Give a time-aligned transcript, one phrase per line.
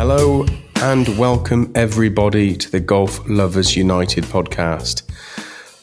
[0.00, 0.46] Hello
[0.76, 5.02] and welcome everybody to the Golf Lovers United podcast.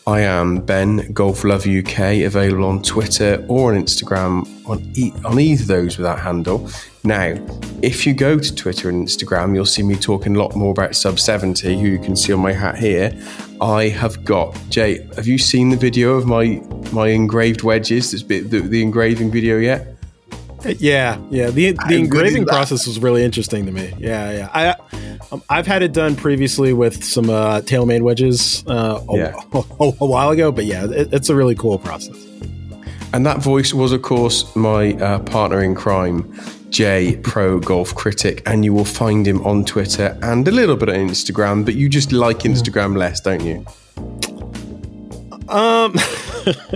[0.08, 5.40] I am Ben Golf Love UK, available on Twitter or on Instagram on, e- on
[5.40, 6.68] either of those with that handle.
[7.04, 7.36] Now,
[7.84, 10.96] if you go to Twitter and Instagram, you'll see me talking a lot more about
[10.96, 13.12] Sub 70, who you can see on my hat here.
[13.62, 15.08] I have got Jay.
[15.16, 16.60] Have you seen the video of my
[16.92, 18.10] my engraved wedges?
[18.10, 19.97] This bit the, the engraving video yet?
[20.80, 21.50] Yeah, yeah.
[21.50, 23.94] The the engraving process was really interesting to me.
[23.98, 24.50] Yeah, yeah.
[24.54, 24.76] I
[25.32, 29.34] um, I've had it done previously with some uh, TaylorMade wedges uh, yeah.
[29.54, 32.16] a, a, a, while ago, but yeah, it, it's a really cool process.
[33.14, 36.34] And that voice was, of course, my uh, partner in crime,
[36.70, 40.90] Jay Pro Golf Critic, and you will find him on Twitter and a little bit
[40.90, 41.66] on Instagram.
[41.66, 43.66] But you just like Instagram less, don't you?
[45.50, 45.96] Um.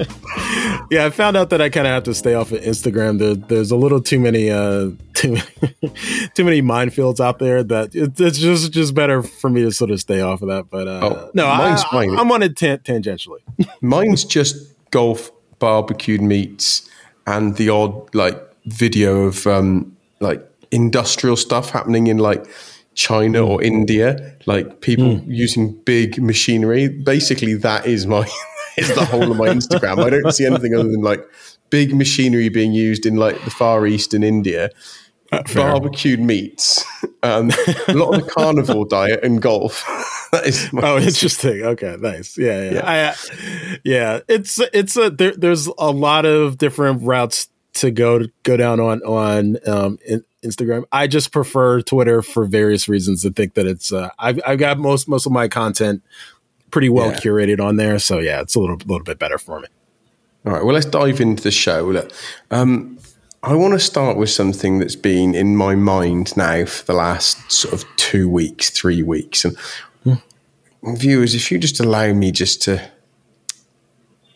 [0.92, 3.20] yeah, I found out that I kind of have to stay off of Instagram.
[3.20, 5.38] There, there's a little too many, uh, too,
[6.34, 9.92] too many minefields out there that it, it's just just better for me to sort
[9.92, 10.70] of stay off of that.
[10.70, 13.40] But uh, oh, no, mine's I, I, am on it tan- tangentially.
[13.82, 16.90] mine's just golf, barbecued meats,
[17.28, 22.46] and the odd like video of um, like industrial stuff happening in like
[22.96, 25.24] China or India, like people mm.
[25.28, 26.88] using big machinery.
[26.88, 28.30] Basically, that is my
[28.78, 30.04] is the whole of my Instagram.
[30.04, 31.26] I don't see anything other than like
[31.70, 34.70] big machinery being used in like the Far East and India,
[35.54, 36.84] barbecued meats,
[37.24, 37.52] um,
[37.88, 39.86] a lot of the carnivore diet and golf.
[40.32, 41.62] that is oh, interesting.
[41.62, 42.38] Okay, nice.
[42.38, 42.86] Yeah, yeah, yeah.
[42.86, 43.16] I, uh,
[43.84, 48.80] yeah it's it's a there, there's a lot of different routes to go go down
[48.80, 50.84] on on um, in, Instagram.
[50.92, 53.26] I just prefer Twitter for various reasons.
[53.26, 56.04] I think that it's uh, I've I've got most most of my content
[56.72, 57.18] pretty well yeah.
[57.20, 58.00] curated on there.
[58.00, 59.68] So yeah, it's a little little bit better for me.
[60.46, 60.64] All right.
[60.64, 61.86] Well, let's dive into the show.
[61.86, 62.12] Look,
[62.50, 62.98] um,
[63.44, 67.52] I want to start with something that's been in my mind now for the last
[67.52, 69.58] sort of two weeks, three weeks, and
[70.04, 70.96] hmm.
[70.96, 72.92] viewers, if you just allow me just to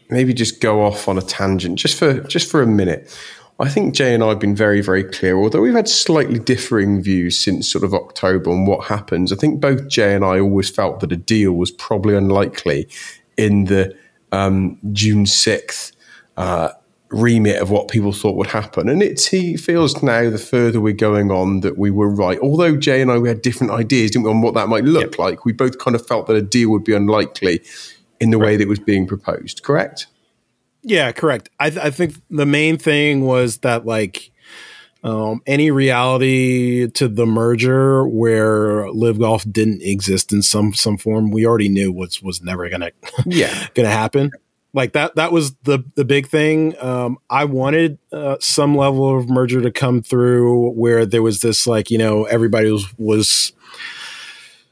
[0.09, 3.15] maybe just go off on a tangent just for just for a minute.
[3.57, 7.01] I think Jay and I have been very, very clear, although we've had slightly differing
[7.01, 9.31] views since sort of October on what happens.
[9.31, 12.89] I think both Jay and I always felt that a deal was probably unlikely
[13.37, 13.95] in the
[14.33, 15.93] um, June 6th
[16.35, 16.71] uh,
[17.09, 18.89] remit of what people thought would happen.
[18.89, 22.39] And it feels now, the further we're going on, that we were right.
[22.39, 25.11] Although Jay and I we had different ideas, didn't we, on what that might look
[25.11, 25.19] yep.
[25.19, 27.61] like, we both kind of felt that a deal would be unlikely
[28.19, 28.45] in the right.
[28.45, 30.07] way that was being proposed, correct?
[30.83, 31.49] Yeah, correct.
[31.59, 34.31] I, th- I think the main thing was that like
[35.05, 41.29] um, any reality to the merger where LIV Golf didn't exist in some some form,
[41.29, 42.91] we already knew was was never gonna
[43.25, 44.31] yeah gonna happen.
[44.73, 46.75] Like that that was the the big thing.
[46.81, 51.67] Um, I wanted uh, some level of merger to come through where there was this
[51.67, 53.53] like you know everybody was was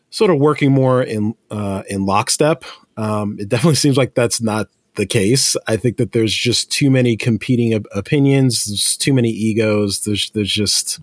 [0.09, 2.65] sort of working more in uh, in lockstep.
[2.97, 5.55] Um, it definitely seems like that's not the case.
[5.67, 8.65] I think that there's just too many competing op- opinions.
[8.65, 10.03] There's too many egos.
[10.05, 10.99] There's there's just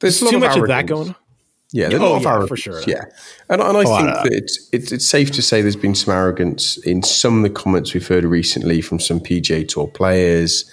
[0.00, 1.10] there's, too much of that going.
[1.10, 1.16] on.
[1.74, 2.82] Yeah, there's oh, a lot of for sure.
[2.86, 3.04] Yeah,
[3.48, 5.94] and, and I oh, think I that it's, it's it's safe to say there's been
[5.94, 10.70] some arrogance in some of the comments we've heard recently from some PGA Tour players,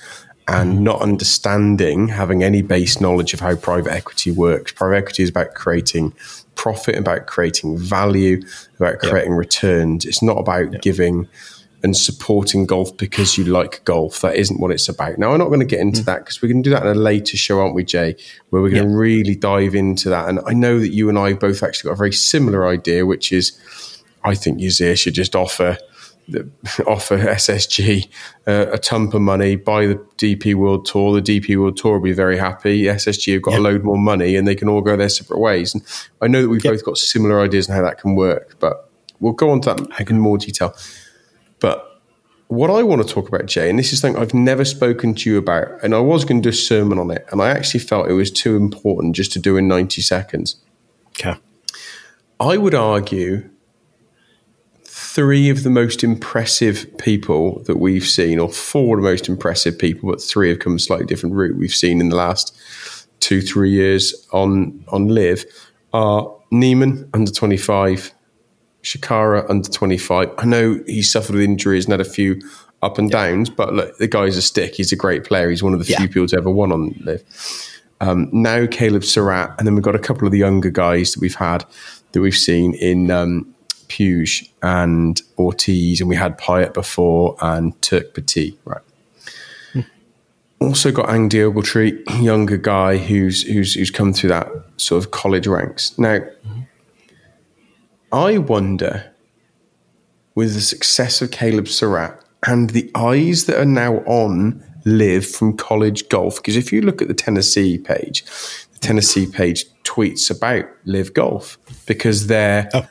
[0.49, 0.83] and mm-hmm.
[0.83, 4.71] not understanding, having any base knowledge of how private equity works.
[4.71, 6.13] Private equity is about creating
[6.55, 8.41] profit, about creating value,
[8.79, 10.05] about creating returns.
[10.05, 11.27] It's not about giving
[11.83, 14.21] and supporting golf because you like golf.
[14.21, 15.17] That isn't what it's about.
[15.17, 16.05] Now, I'm not going to get into mm.
[16.05, 18.15] that because we're going to do that in a later show, aren't we, Jay?
[18.49, 20.27] Where we're going to really dive into that.
[20.27, 23.31] And I know that you and I both actually got a very similar idea, which
[23.31, 23.57] is
[24.23, 25.77] I think Yasir should just offer
[26.87, 28.07] offer SSG
[28.47, 31.19] uh, a ton of money, buy the DP World Tour.
[31.19, 32.83] The DP World Tour will be very happy.
[32.83, 33.59] SSG have got yep.
[33.59, 35.73] a load more money and they can all go their separate ways.
[35.73, 35.83] And
[36.21, 36.75] I know that we've yep.
[36.75, 40.09] both got similar ideas on how that can work, but we'll go on to that
[40.09, 40.75] in more detail.
[41.59, 41.85] But
[42.47, 45.29] what I want to talk about, Jay, and this is something I've never spoken to
[45.29, 47.81] you about, and I was going to do a sermon on it, and I actually
[47.81, 50.55] felt it was too important just to do in 90 seconds.
[51.09, 51.35] Okay.
[52.39, 53.49] I would argue
[55.13, 59.77] three of the most impressive people that we've seen, or four of the most impressive
[59.77, 62.55] people, but three have come a slightly different route we've seen in the last
[63.19, 65.45] two, three years on on LIV,
[65.93, 68.13] are Niemann under 25,
[68.83, 70.29] Chacarra under 25.
[70.37, 72.39] I know he suffered with injuries and had a few
[72.83, 74.75] up and downs, but look, the guy's a stick.
[74.75, 75.49] He's a great player.
[75.49, 75.97] He's one of the yeah.
[75.97, 77.23] few people to ever won on LIV.
[77.99, 81.19] Um, now Caleb Surratt, and then we've got a couple of the younger guys that
[81.19, 81.65] we've had
[82.11, 83.55] that we've seen in um,
[83.89, 88.81] Puig and Ortiz, and we had Piot before and Turk Pettit, right?
[89.73, 89.81] Hmm.
[90.61, 94.47] also got Andy Ogletree, younger guy who's who's who's come through that
[94.77, 95.97] sort of college ranks.
[95.97, 96.61] Now, mm-hmm.
[98.13, 99.11] I wonder,
[100.35, 105.57] with the success of Caleb Surratt and the eyes that are now on LIV from
[105.57, 108.23] college golf, because if you look at the Tennessee page,
[108.71, 111.57] the Tennessee page tweets about LIV golf
[111.87, 112.69] because they're.
[112.73, 112.87] Oh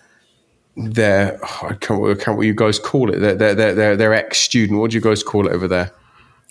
[0.78, 3.19] their I can't, I can't what you guys call it.
[3.19, 4.78] Their their their, their ex student.
[4.80, 5.92] What do you guys call it over there?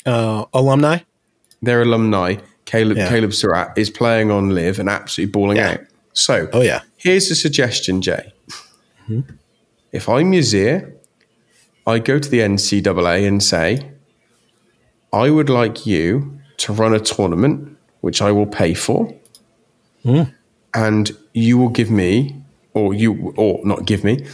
[0.05, 0.99] Uh, alumni.
[1.61, 2.35] Their alumni.
[2.65, 3.07] Caleb yeah.
[3.07, 5.71] Caleb Surratt is playing on LIV and absolutely balling yeah.
[5.71, 5.79] out.
[6.11, 6.81] So, oh yeah.
[6.97, 8.33] Here's a suggestion, Jay.
[9.07, 9.35] Mm-hmm.
[9.93, 10.93] If I'm Yasir,
[11.85, 13.89] I go to the NCAA and say,
[15.13, 19.15] I would like you to run a tournament, which I will pay for,
[20.03, 20.33] mm.
[20.73, 22.35] and you will give me
[22.77, 24.25] or you or not give me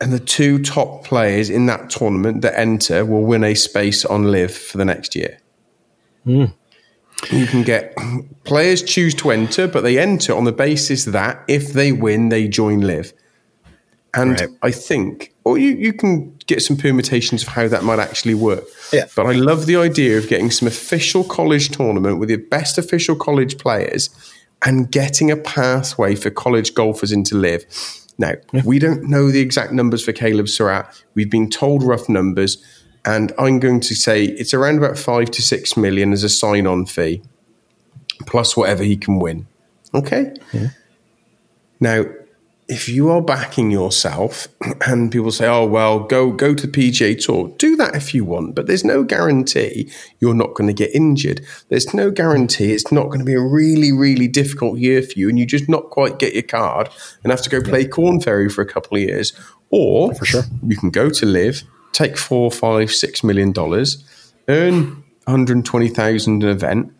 [0.00, 4.24] and the two top players in that tournament that enter will win a space on
[4.24, 5.38] LIV for the next year
[6.26, 6.52] mm.
[7.30, 7.94] you can get
[8.44, 12.48] players choose to enter but they enter on the basis that if they win they
[12.48, 13.12] join LIV.
[14.14, 14.48] and right.
[14.62, 18.64] i think or you, you can get some permutations of how that might actually work
[18.92, 19.06] yeah.
[19.14, 23.14] but i love the idea of getting some official college tournament with the best official
[23.14, 24.31] college players
[24.64, 27.64] and getting a pathway for college golfers into LIV.
[28.18, 28.62] Now, yeah.
[28.64, 31.04] we don't know the exact numbers for Caleb Surratt.
[31.14, 32.62] We've been told rough numbers,
[33.04, 36.66] and I'm going to say it's around about five to six million as a sign
[36.66, 37.22] on fee,
[38.26, 39.46] plus whatever he can win.
[39.94, 40.32] Okay?
[40.52, 40.68] Yeah.
[41.80, 42.04] Now,
[42.68, 44.48] if you are backing yourself
[44.86, 48.24] and people say, oh, well, go, go to the PGA Tour, do that if you
[48.24, 51.44] want, but there's no guarantee you're not going to get injured.
[51.68, 55.28] There's no guarantee it's not going to be a really, really difficult year for you
[55.28, 56.88] and you just not quite get your card
[57.22, 59.32] and have to go play Korn Ferry for a couple of years.
[59.70, 60.42] Or for sure.
[60.66, 61.62] you can go to LIV
[61.92, 66.92] take four, five, six million dollars, earn 120,000 an event,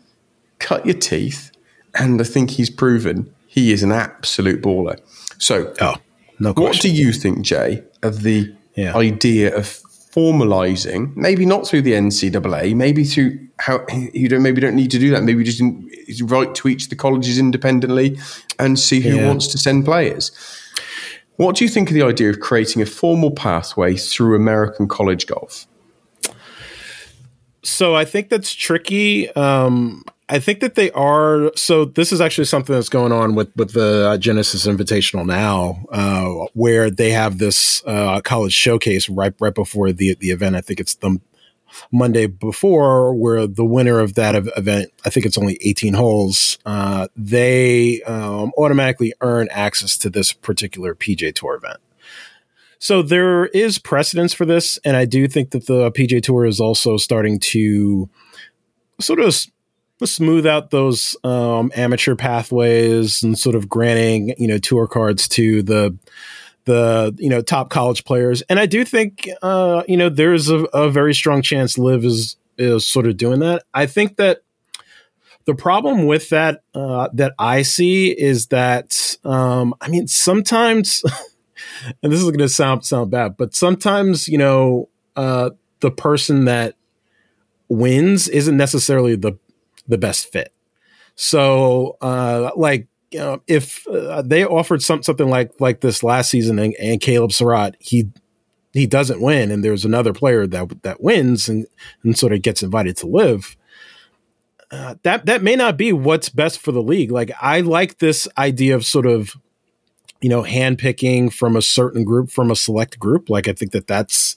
[0.59, 1.51] cut your teeth,
[1.95, 4.99] and I think he's proven he is an absolute baller.
[5.37, 5.95] So, oh,
[6.39, 8.95] no what do you think, Jay, of the yeah.
[8.95, 9.79] idea of
[10.11, 14.97] formalizing, maybe not through the NCAA, maybe through how you don't maybe don't need to
[14.97, 15.21] do that.
[15.21, 15.87] Maybe just in,
[16.23, 18.17] write to each of the colleges independently
[18.57, 19.27] and see who yeah.
[19.27, 20.31] wants to send players.
[21.35, 25.27] What do you think of the idea of creating a formal pathway through American college
[25.27, 25.67] golf?
[27.61, 29.29] So I think that's tricky.
[29.35, 31.51] Um, I think that they are.
[31.55, 35.85] So this is actually something that's going on with with the uh, Genesis Invitational now,
[35.91, 40.55] uh, where they have this uh, college showcase right right before the the event.
[40.55, 41.19] I think it's the
[41.91, 47.07] Monday before, where the winner of that event, I think it's only 18 holes, uh,
[47.15, 51.77] they um, automatically earn access to this particular PGA Tour event.
[52.79, 56.59] So there is precedence for this, and I do think that the PGA Tour is
[56.59, 58.09] also starting to
[58.99, 59.35] sort of
[60.05, 65.61] smooth out those um, amateur pathways and sort of granting you know tour cards to
[65.63, 65.97] the
[66.65, 68.41] the you know top college players.
[68.43, 72.37] And I do think uh, you know there's a, a very strong chance LIV is
[72.57, 73.63] is sort of doing that.
[73.73, 74.43] I think that
[75.45, 81.03] the problem with that uh, that I see is that um, I mean sometimes,
[82.03, 85.51] and this is going to sound sound bad, but sometimes you know uh,
[85.81, 86.75] the person that
[87.67, 89.33] wins isn't necessarily the
[89.87, 90.53] the best fit.
[91.15, 96.31] So, uh, like, you know, if uh, they offered some, something like like this last
[96.31, 98.09] season and, and, Caleb Surratt, he
[98.73, 101.67] he doesn't win, and there's another player that that wins and
[102.03, 103.55] and sort of gets invited to LIV.
[104.71, 107.11] Uh, that that may not be what's best for the league.
[107.11, 109.35] Like, I like this idea of sort of
[110.19, 113.29] you know handpicking from a certain group from a select group.
[113.29, 114.35] Like, I think that that's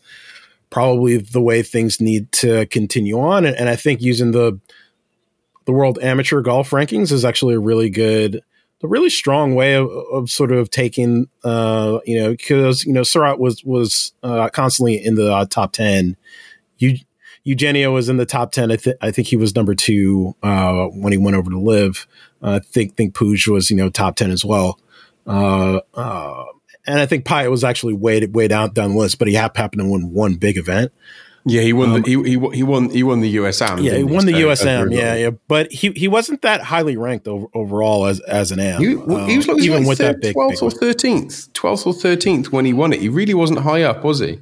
[0.68, 4.60] probably the way things need to continue on, and, and I think using the
[5.66, 8.40] the World Amateur Golf Rankings is actually a really good,
[8.82, 13.02] a really strong way of, of sort of taking, uh, you know, because you know
[13.02, 16.16] Surratt was was uh, constantly in the uh, top ten.
[16.78, 16.98] You,
[17.44, 18.72] Eugenio was in the top ten.
[18.72, 22.06] I, th- I think he was number two uh, when he went over to LIV.
[22.42, 24.80] I think think Puig was you know top ten as well.
[25.26, 26.44] Uh, uh,
[26.86, 29.80] and I think Piot was actually way way down down the list, but he happened
[29.80, 30.92] to win one big event.
[31.48, 31.90] Yeah, he won.
[31.90, 32.90] Um, the, he, he he won.
[32.90, 33.80] He won the USM.
[33.80, 34.92] Yeah, he won the USM.
[34.92, 38.80] Yeah, yeah, but he he wasn't that highly ranked over, overall as as an AM.
[38.80, 41.86] He, um, he was like, even like with third, that big twelfth or thirteenth, twelfth
[41.86, 43.00] or thirteenth when he won it.
[43.00, 44.40] He really wasn't high up, was he?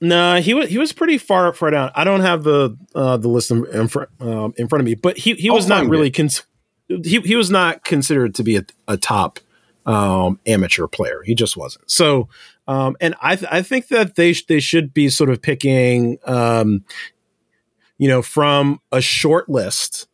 [0.00, 1.90] No, nah, he was he was pretty far up, far down.
[1.94, 4.94] I don't have the uh, the list in, in, front, um, in front of me,
[4.94, 6.46] but he he was not really cons-
[6.88, 9.40] he he was not considered to be a, a top
[9.84, 11.22] um, amateur player.
[11.22, 11.90] He just wasn't.
[11.90, 12.30] So
[12.70, 16.18] um, and I, th- I think that they sh- they should be sort of picking,
[16.24, 16.84] um,
[17.98, 20.06] you know, from a short list.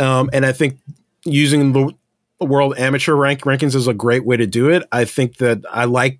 [0.00, 0.80] Um, and I think
[1.24, 1.92] using the
[2.40, 4.82] world amateur rank rankings is a great way to do it.
[4.90, 6.18] I think that I like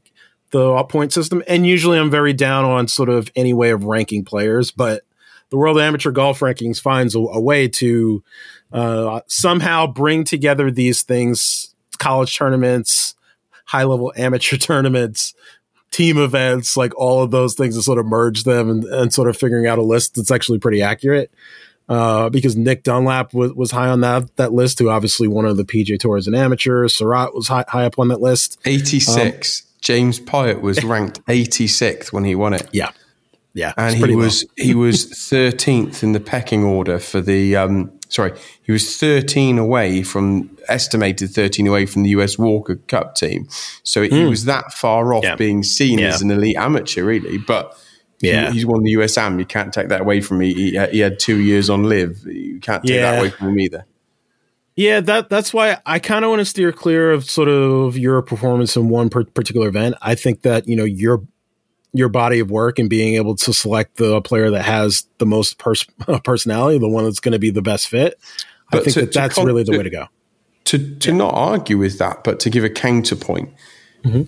[0.52, 4.24] the point system, and usually I'm very down on sort of any way of ranking
[4.24, 5.02] players, but
[5.50, 8.22] the World Amateur Golf Rankings finds a, a way to
[8.72, 13.16] uh, somehow bring together these things, college tournaments,
[13.64, 15.34] high level amateur tournaments,
[15.90, 19.28] team events, like all of those things, and sort of merge them and, and sort
[19.28, 21.30] of figuring out a list that's actually pretty accurate
[21.88, 25.56] uh, because Nick Dunlap was, was high on that that list, who obviously one of
[25.56, 26.94] the PGA Tours and amateurs.
[26.94, 28.58] Surratt was high, high up on that list.
[28.64, 29.62] 86.
[29.62, 32.68] Um, James Piot was ranked 86th when he won it.
[32.72, 32.90] Yeah.
[33.54, 33.72] Yeah.
[33.76, 38.32] And he was he was 13th in the pecking order for the um, sorry,
[38.62, 43.48] he was 13 away from estimated 13 away from the US Walker Cup team.
[43.82, 44.10] So mm.
[44.10, 44.28] he hmm.
[44.28, 45.36] was that far off yeah.
[45.36, 46.08] being seen yeah.
[46.08, 47.76] as an elite amateur really, but
[48.20, 49.38] yeah, he, he's won the USAM.
[49.38, 50.54] You can't take that away from me.
[50.54, 52.26] He, he had two years on LIV.
[52.26, 53.12] You can't take yeah.
[53.12, 53.86] that away from him either.
[54.74, 58.20] Yeah, that that's why I kind of want to steer clear of sort of your
[58.20, 59.96] performance in one particular event.
[60.02, 61.22] I think that you know your
[61.92, 65.58] your body of work and being able to select the player that has the most
[65.58, 65.86] pers-
[66.24, 68.18] personality, the one that's going to be the best fit.
[68.70, 70.06] But I think to, that that's con- really the to, way to go.
[70.64, 71.16] To to yeah.
[71.16, 73.50] not argue with that, but to give a counterpoint.
[74.04, 74.22] Mm-hmm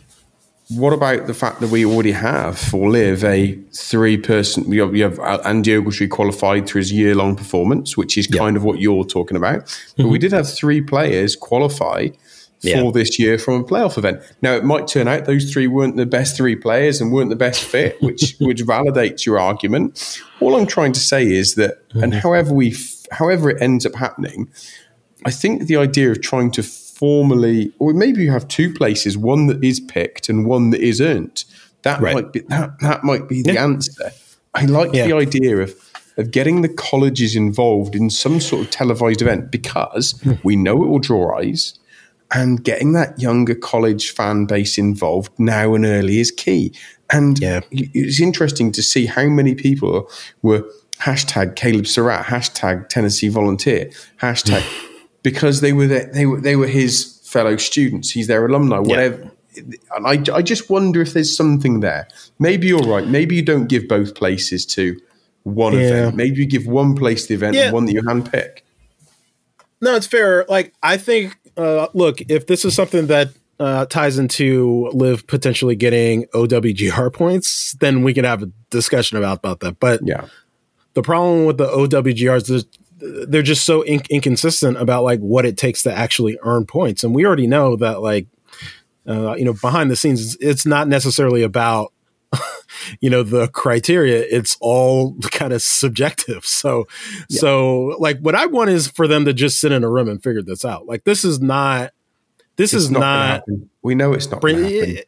[0.71, 4.69] what about the fact that we already have for LIV a three person?
[4.69, 8.57] We have, we have Andy Ogletree qualified through his year long performance, which is kind
[8.57, 9.61] of what you're talking about.
[9.97, 10.11] But mm-hmm.
[10.11, 12.09] we did have three players qualify
[12.61, 12.91] for yeah.
[12.93, 14.21] this year from a playoff event.
[14.43, 17.37] Now it might turn out those three weren't the best three players and weren't the
[17.37, 20.21] best fit, which which validates your argument.
[20.41, 22.05] All I'm trying to say is that, mm-hmm.
[22.05, 22.75] and however we,
[23.12, 24.50] however it ends up happening,
[25.25, 29.47] I think the idea of trying to formally, or maybe you have two places, one
[29.47, 31.45] that is picked and one that is earned.
[31.83, 32.15] That right.
[32.15, 33.65] might be that that might be the yeah.
[33.65, 34.11] answer.
[34.55, 35.07] I like yeah.
[35.07, 35.75] the idea of
[36.17, 40.33] of getting the colleges involved in some sort of televised event because hmm.
[40.43, 41.79] we know it will draw eyes
[42.32, 46.75] and getting that younger college fan base involved now and early is key.
[47.11, 47.61] And yeah.
[47.70, 50.11] it's interesting to see how many people
[50.42, 50.64] were
[51.00, 54.62] hashtag Caleb Surratt, hashtag Tennessee volunteer, hashtag
[55.23, 58.11] because they were the, they were they were his fellow students.
[58.11, 58.78] He's their alumni.
[58.78, 59.30] Whatever.
[59.56, 62.06] And I, I just wonder if there's something there.
[62.38, 63.06] Maybe you're right.
[63.06, 65.00] Maybe you don't give both places to
[65.42, 65.80] one yeah.
[65.80, 66.16] event.
[66.16, 67.64] Maybe you give one place the event yeah.
[67.64, 68.61] and one that you handpick.
[69.80, 70.44] No, it's fair.
[70.49, 75.75] Like I think, uh, look, if this is something that uh, ties into LIV potentially
[75.75, 79.81] getting OWGR points, then we can have a discussion about about that.
[79.81, 80.27] But yeah,
[80.95, 82.65] the problem with the OWGRs is
[83.00, 87.05] they're just so inconsistent about like what it takes to actually earn points.
[87.05, 88.27] And we already know that like,
[89.07, 91.93] uh, you know, behind the scenes, it's not necessarily about,
[93.00, 94.25] you know, the criteria.
[94.30, 96.44] It's all kind of subjective.
[96.58, 96.88] So,
[97.28, 97.38] yeah.
[97.40, 100.20] so like what I want is for them to just sit in a room and
[100.20, 100.87] figure this out.
[100.87, 101.92] Like this is not,
[102.56, 105.02] this it's is not, not we know it's not eh,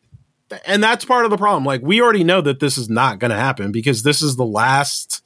[0.64, 1.64] and that's part of the problem.
[1.64, 4.44] Like we already know that this is not going to happen because this is the
[4.44, 5.24] last,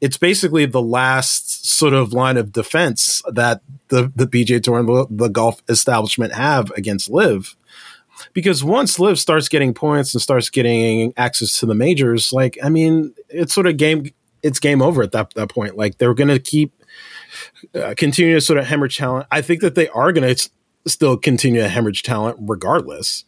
[0.00, 4.88] it's basically the last sort of line of defense that the the PGA Tour and
[4.88, 7.56] the, the golf establishment have against LIV.
[8.32, 12.68] Because once LIV starts getting points and starts getting access to the majors, like I
[12.68, 14.10] mean, it's sort of game.
[14.42, 15.76] It's game over at that that point.
[15.76, 16.72] Like they're going to keep
[17.74, 19.26] uh, continue to sort of hemorrhage talent.
[19.30, 20.50] I think that they are going to
[20.86, 23.24] still continue to hemorrhage talent regardless.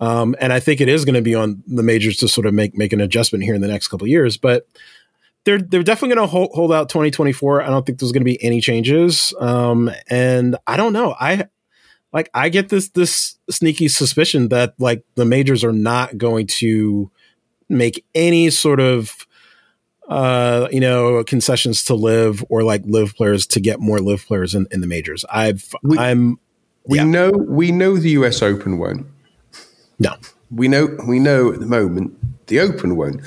[0.00, 2.54] Um, and I think it is going to be on the majors to sort of
[2.54, 4.36] make make an adjustment here in the next couple years.
[4.36, 4.66] But
[5.44, 7.62] they're they're definitely going to hold, hold out 2024.
[7.62, 9.34] I don't think there's going to be any changes.
[9.38, 11.14] Um, and I don't know.
[11.18, 11.46] I
[12.12, 17.10] like I get this this sneaky suspicion that like the majors are not going to
[17.68, 19.26] make any sort of
[20.10, 24.54] uh, you know, concessions to LIV or like LIV players to get more LIV players
[24.56, 25.24] in, in the majors.
[25.30, 26.40] I've we, I'm
[26.84, 27.04] we yeah.
[27.04, 29.06] know we know the US Open won't.
[30.00, 30.16] No.
[30.50, 33.20] We know we know at the moment the Open won't.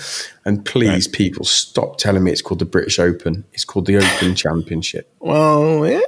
[0.43, 1.15] And please, right.
[1.15, 3.45] people, stop telling me it's called the British Open.
[3.53, 5.09] It's called the Open Championship.
[5.19, 5.99] Well, yeah.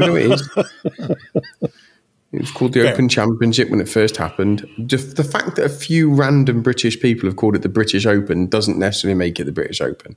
[0.00, 1.70] You know it is.
[2.32, 2.92] It was called the Fair.
[2.92, 4.60] Open Championship when it first happened.
[4.78, 8.46] The, the, fact that a few random British people have called it the British Open
[8.46, 10.14] doesn't necessarily make it the British Open.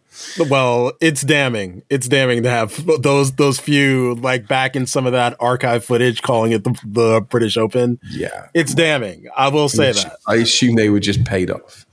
[0.48, 1.82] Well, it's damning.
[1.90, 6.22] It's damning to have those those few like back in some of that archive footage
[6.22, 8.00] calling it the, the British Open.
[8.12, 9.28] Yeah, it's damning.
[9.36, 10.18] I will say I that.
[10.28, 11.88] I assume they were just paid off.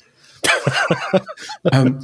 [1.72, 2.00] um,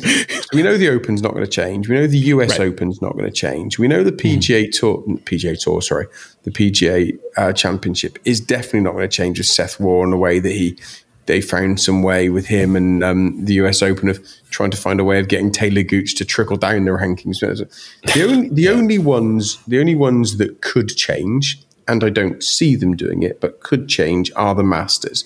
[0.53, 1.89] we know the Open's not going to change.
[1.89, 2.69] We know the US right.
[2.69, 3.79] Open's not going to change.
[3.79, 4.73] We know the PGA mm.
[4.73, 6.07] Tour, PGA Tour, sorry,
[6.43, 10.17] the PGA uh, Championship is definitely not going to change with Seth Waugh in the
[10.17, 10.79] way that he
[11.27, 15.01] they found some way with him and um, the US Open of trying to find
[15.01, 17.37] a way of getting Taylor Gooch to trickle down the rankings.
[18.15, 22.77] The only, the only ones, the only ones that could change, and I don't see
[22.77, 25.25] them doing it, but could change, are the Masters,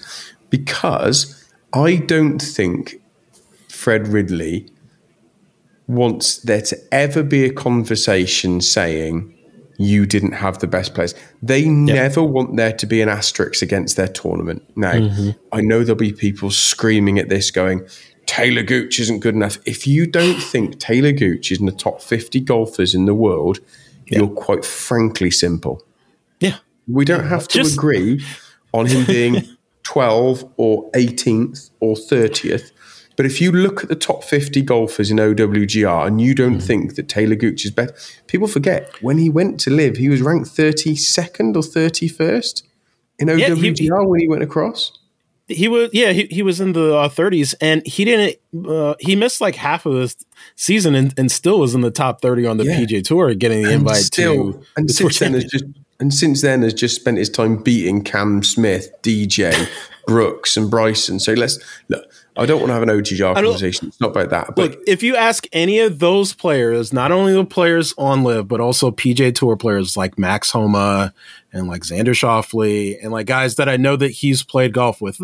[0.49, 3.01] because I don't think
[3.81, 4.71] Fred Ridley
[5.87, 9.35] wants there to ever be a conversation saying
[9.79, 11.15] you didn't have the best players.
[11.43, 14.71] They never want there to be an asterisk against their tournament.
[14.77, 15.31] Now, mm-hmm.
[15.51, 17.89] I know there'll be people screaming at this going,
[18.27, 19.57] Taylor Gooch isn't good enough.
[19.65, 23.61] If you don't think Taylor Gooch is in the top 50 golfers in the world,
[24.09, 25.83] you're quite frankly simple.
[26.39, 26.59] Yeah.
[26.87, 28.23] We don't have to Just- agree
[28.75, 32.73] on him being 12 or 18th or 30th.
[33.21, 36.63] But if you look at the top 50 golfers in OWGR and you don't mm.
[36.63, 37.95] think that Taylor Gooch is better,
[38.29, 42.63] people forget when he went to LIV, he was ranked 32nd or 31st
[43.19, 44.99] in OWGR yeah, he, when he went across.
[45.49, 49.15] He was, yeah, he, he was in the uh, 30s and he didn't, uh, he
[49.17, 50.25] missed like half of the
[50.57, 52.81] season and, and still was in the top 30 on the yeah.
[52.81, 54.63] PGA Tour getting the and invite still, to.
[54.79, 55.65] And the since then, has just,
[55.99, 59.69] and since then has just spent his time beating Cam Smith, DJ,
[60.07, 61.21] Brooks, and Bryson.
[61.21, 61.59] So let's
[61.91, 62.11] look
[62.41, 63.89] I don't want to have an OGR conversation.
[63.89, 64.57] It's not about that.
[64.57, 68.49] But look, if you ask any of those players, not only the players on LIV,
[68.49, 71.13] but also PGA Tour players like Max Homa
[71.53, 75.21] and like Xander Schauffele and like guys that I know that he's played golf with,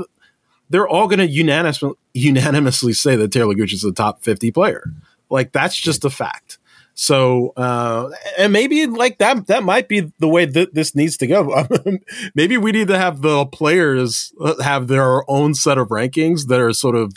[0.69, 4.85] they're all going to unanimously, unanimously say that Taylor Gooch is a top 50 player.
[5.31, 6.59] Like that's just a fact.
[6.99, 11.27] So, uh, and maybe like that, that might be the way that this needs to
[11.27, 11.69] go.
[12.35, 16.59] maybe we need to have the players uh, have their own set of rankings that
[16.59, 17.13] are sort of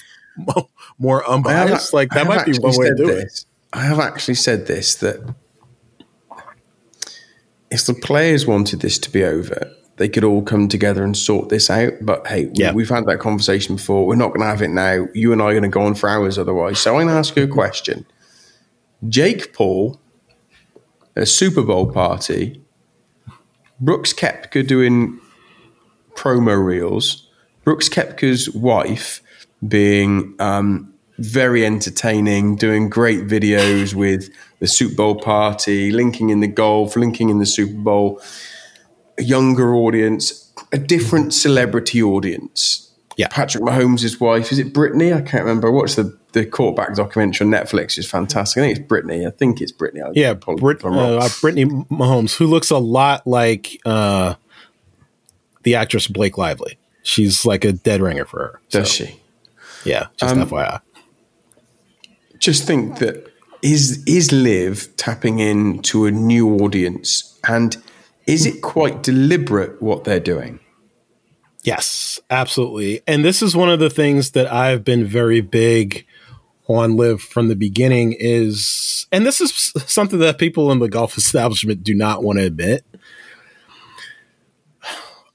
[1.00, 1.88] more unbiased.
[1.88, 3.44] Have, like that might be one way to do this.
[3.44, 3.46] it.
[3.72, 5.34] I have actually said this that
[7.72, 11.48] if the players wanted this to be over, they could all come together and sort
[11.48, 11.94] this out.
[12.02, 12.74] But hey, yeah.
[12.74, 14.06] we, have had that conversation before.
[14.06, 15.08] We're not going to have it now.
[15.14, 16.80] You and I are going to go on for hours otherwise.
[16.80, 18.06] So I'm going to ask you a question.
[19.08, 20.00] Jake Paul,
[21.16, 22.62] a Super Bowl party,
[23.80, 25.20] Brooks Koepka doing
[26.16, 27.28] promo reels,
[27.64, 29.22] Brooks Koepka's wife
[29.66, 36.48] being um, very entertaining, doing great videos with the Super Bowl party, linking in the
[36.48, 38.22] golf, linking in the Super Bowl,
[39.18, 42.92] a younger audience, a different celebrity audience.
[43.16, 43.28] Yeah.
[43.30, 45.14] Patrick Mahomes' wife, is it Brittany?
[45.14, 45.72] I can't remember.
[45.72, 48.62] What's the the quarterback documentary on Netflix is fantastic.
[48.62, 49.26] I think it's Brittany.
[49.26, 50.02] I think it's Brittany.
[50.02, 54.36] I yeah, Brit- uh, Brittany Mahomes, who looks a lot like uh,
[55.64, 56.78] the actress Blake Lively.
[57.04, 58.62] She's like a dead ringer for her.
[58.70, 59.20] Does so, she?
[59.86, 60.82] Yeah, just um, FYI.
[62.38, 67.78] Just think that is is LIV tapping into a new audience, and
[68.28, 70.60] is it quite deliberate what they're doing?
[71.64, 73.02] Yes, absolutely.
[73.06, 76.06] And this is one of the things that I've been very big
[76.70, 81.18] on LIV from the beginning is, and this is something that people in the golf
[81.18, 82.86] establishment do not want to admit.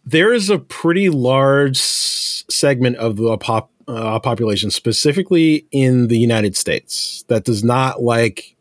[0.07, 6.57] There is a pretty large segment of the pop, uh, population, specifically in the United
[6.57, 8.55] States, that does not like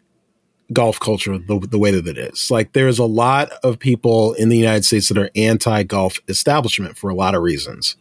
[0.72, 2.50] golf culture the, the way that it is.
[2.50, 6.98] Like, there's a lot of people in the United States that are anti golf establishment
[6.98, 7.98] for a lot of reasons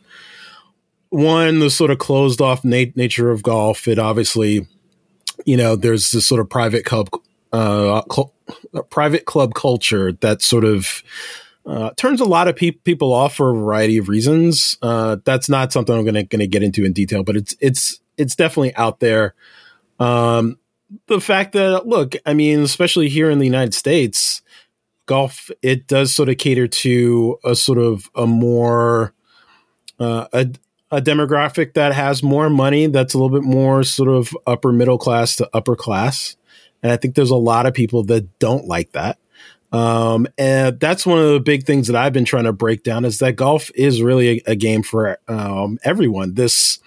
[1.12, 3.86] one, the sort of closed off na- nature of golf.
[3.86, 4.66] It obviously,
[5.44, 7.10] you know, there's this sort of private club,
[7.52, 8.32] uh, cl-
[8.90, 11.02] private club culture that sort of
[11.66, 14.78] uh, turns a lot of pe- people off for a variety of reasons.
[14.80, 18.34] Uh, that's not something I'm going to get into in detail, but it's it's it's
[18.34, 19.34] definitely out there.
[20.00, 20.58] Um,
[21.08, 24.42] the fact that look, I mean, especially here in the United States,
[25.06, 29.14] golf it does sort of cater to a sort of a more
[30.00, 30.50] uh, a,
[30.92, 34.98] a demographic that has more money, that's a little bit more sort of upper middle
[34.98, 36.36] class to upper class.
[36.82, 39.18] And I think there's a lot of people that don't like that.
[39.72, 43.06] Um, and that's one of the big things that I've been trying to break down
[43.06, 46.34] is that golf is really a, a game for um, everyone.
[46.34, 46.78] This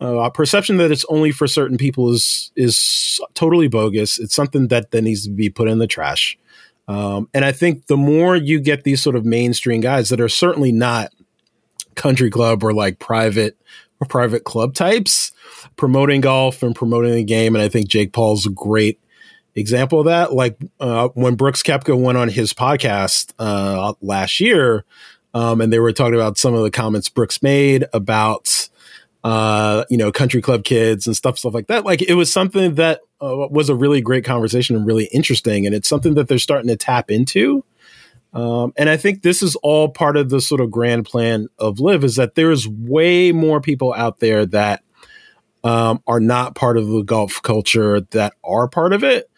[0.00, 4.20] uh, perception that it's only for certain people is is totally bogus.
[4.20, 6.38] It's something that that needs to be put in the trash.
[6.86, 10.28] Um, and I think the more you get these sort of mainstream guys that are
[10.28, 11.10] certainly not
[11.96, 13.58] country club or like private
[14.00, 15.32] or private club types
[15.76, 17.54] promoting golf and promoting the game.
[17.54, 19.00] And I think Jake Paul's a great
[19.54, 20.32] example of that.
[20.32, 24.84] Like uh, when Brooks Koepka went on his podcast uh, last year,
[25.34, 28.68] um, and they were talking about some of the comments Brooks made about
[29.24, 31.84] uh, you know country club kids and stuff stuff like that.
[31.84, 35.74] Like it was something that uh, was a really great conversation and really interesting, and
[35.74, 37.64] it's something that they're starting to tap into.
[38.36, 41.80] Um, and I think this is all part of the sort of grand plan of
[41.80, 44.82] LIV is that there's way more people out there that
[45.64, 49.30] um, are not part of the golf culture that are part of it.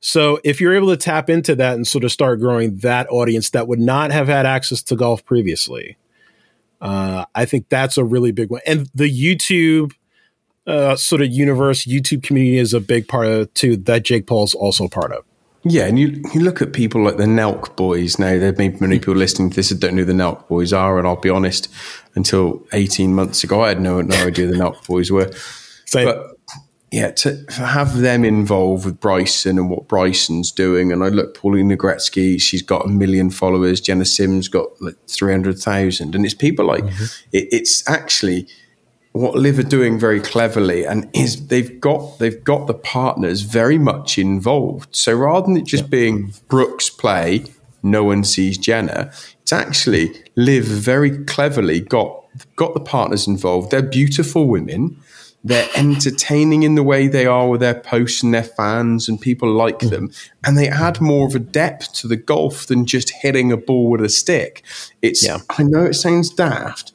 [0.00, 3.48] So if you're able to tap into that and sort of start growing that audience
[3.50, 5.96] that would not have had access to golf previously,
[6.82, 8.60] uh, I think that's a really big one.
[8.66, 9.92] And the YouTube
[10.66, 13.78] uh, sort of universe, YouTube community is a big part of it too.
[13.78, 15.24] That Jake Paul's also part of.
[15.66, 18.38] Yeah, and you you look at people like the Nelk Boys now.
[18.38, 20.72] There may be many people listening to this that don't know who the Nelk Boys
[20.74, 21.72] are, and I'll be honest,
[22.14, 25.32] until eighteen months ago, I had no no idea who the Nelk Boys were.
[25.86, 26.04] Same.
[26.06, 26.36] But
[26.92, 31.76] yeah, to have them involved with Bryson and what Bryson's doing, and I look Paulina
[31.76, 33.80] Gretzky, she's got a million followers.
[33.80, 37.04] Jenna Sims got like three hundred thousand, and it's people like mm-hmm.
[37.32, 38.46] it, it's actually
[39.14, 43.78] what LIV are doing very cleverly, and is they've got they've got the partners very
[43.78, 44.94] much involved.
[44.94, 47.44] So rather than it just being Brooks play,
[47.82, 49.12] no one sees Jenna.
[49.42, 52.24] It's actually LIV very cleverly got
[52.56, 53.70] got the partners involved.
[53.70, 55.00] They're beautiful women
[55.44, 59.52] they're entertaining in the way they are with their posts and their fans, and people
[59.52, 59.90] like mm.
[59.90, 60.10] them.
[60.42, 63.90] And they add more of a depth to the golf than just hitting a ball
[63.90, 64.64] with a stick.
[65.02, 65.38] It's, yeah.
[65.50, 66.93] I know it sounds daft.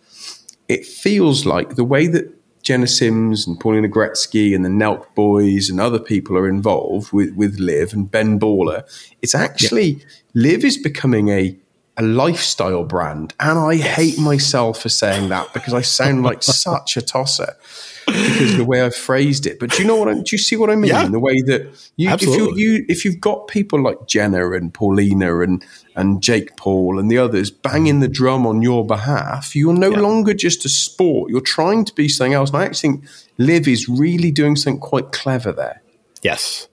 [0.70, 5.70] It feels like the way that Jenna Sims and Paulina Gretzky and the Nelk boys
[5.70, 8.84] and other people are involved with, with LIV and Ben Baller,
[9.22, 10.06] it's actually, yeah.
[10.36, 11.58] LIV is becoming a
[11.98, 13.34] a lifestyle brand.
[13.42, 17.58] And I hate myself for saying that because I sound like such a tosser
[18.06, 19.60] because the way I phrased it.
[19.60, 20.10] But do you know what?
[20.10, 20.92] I, do you see what I mean?
[20.92, 21.08] Yeah.
[21.08, 25.40] The way that you, if you, you if you've got people like Jenna and Paulina
[25.42, 25.64] and
[25.96, 30.00] and Jake Paul and the others banging the drum on your behalf, you're no yeah.
[30.00, 31.30] longer just a sport.
[31.30, 32.50] You're trying to be something else.
[32.50, 33.06] And I actually think
[33.38, 35.82] LIV is really doing something quite clever there.
[36.22, 36.68] Yes.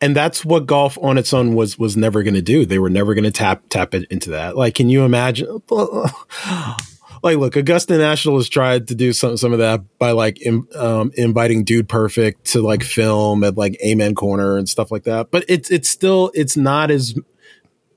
[0.00, 2.66] And that's what golf on its own was was never going to do.
[2.66, 4.56] They were never going to tap tap it into that.
[4.56, 5.62] Like, can you imagine?
[7.26, 10.68] like look augusta national has tried to do some some of that by like Im,
[10.74, 15.30] um, inviting dude perfect to like film at like amen corner and stuff like that.
[15.30, 17.18] But it's it's still it's not as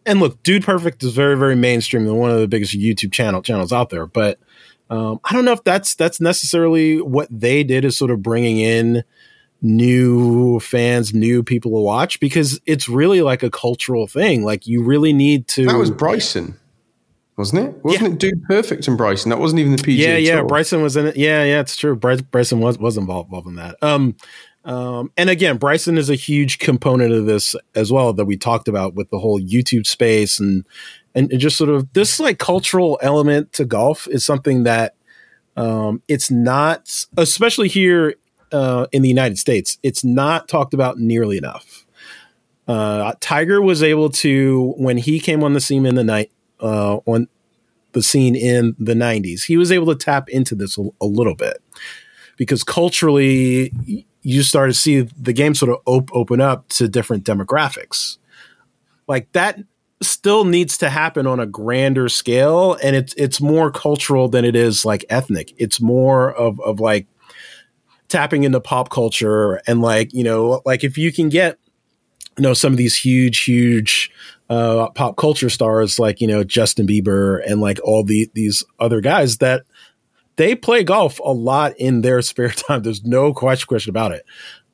[0.06, 3.42] and look dude perfect is very very mainstream and one of the biggest youtube channel
[3.42, 4.06] channels out there.
[4.06, 4.40] But
[4.90, 8.60] um, i don't know if that's that's necessarily what they did is sort of bringing
[8.60, 9.04] in
[9.62, 14.44] new fans new people to watch because it's really like a cultural thing.
[14.44, 16.58] Like you really need to that was bryson
[17.40, 17.84] wasn't it?
[17.86, 18.10] Wasn't yeah.
[18.10, 19.30] it Dude Perfect and Bryson?
[19.30, 19.98] That wasn't even the PGA.
[19.98, 20.44] Yeah, yeah.
[20.44, 21.18] Bryson was in it.
[21.18, 21.62] Yeah, yeah.
[21.62, 21.96] It's true.
[21.96, 23.78] Bryson was was involved, involved in that.
[23.82, 24.18] Um,
[24.66, 28.68] um, and again, Bryson is a huge component of this as well that we talked
[28.68, 30.66] about with the whole YouTube space and
[31.16, 34.96] and just sort of this like cultural element to golf is something that
[35.56, 38.16] um, it's not, especially here
[38.52, 41.86] uh, in the United States, it's not talked about nearly enough.
[42.68, 46.98] Uh, Tiger was able to when he came on the scene in the night uh,
[47.06, 47.28] on
[47.94, 49.46] the scene in the 90s.
[49.46, 51.62] He was able to tap into this a, a little bit
[52.38, 57.24] because culturally, you start to see the game sort of op- open up to different
[57.24, 58.18] demographics.
[59.08, 59.60] Like that
[60.02, 64.56] still needs to happen on a grander scale and it's it's more cultural than it
[64.56, 65.54] is like ethnic.
[65.58, 67.08] It's more of of like
[68.08, 71.58] tapping into pop culture and like, you know, like if you can get
[72.38, 74.12] you know some of these huge huge
[74.50, 79.02] uh, pop culture stars like you know Justin Bieber and like all the these other
[79.02, 79.64] guys that
[80.38, 82.82] they play golf a lot in their spare time.
[82.82, 84.26] There's no question about it.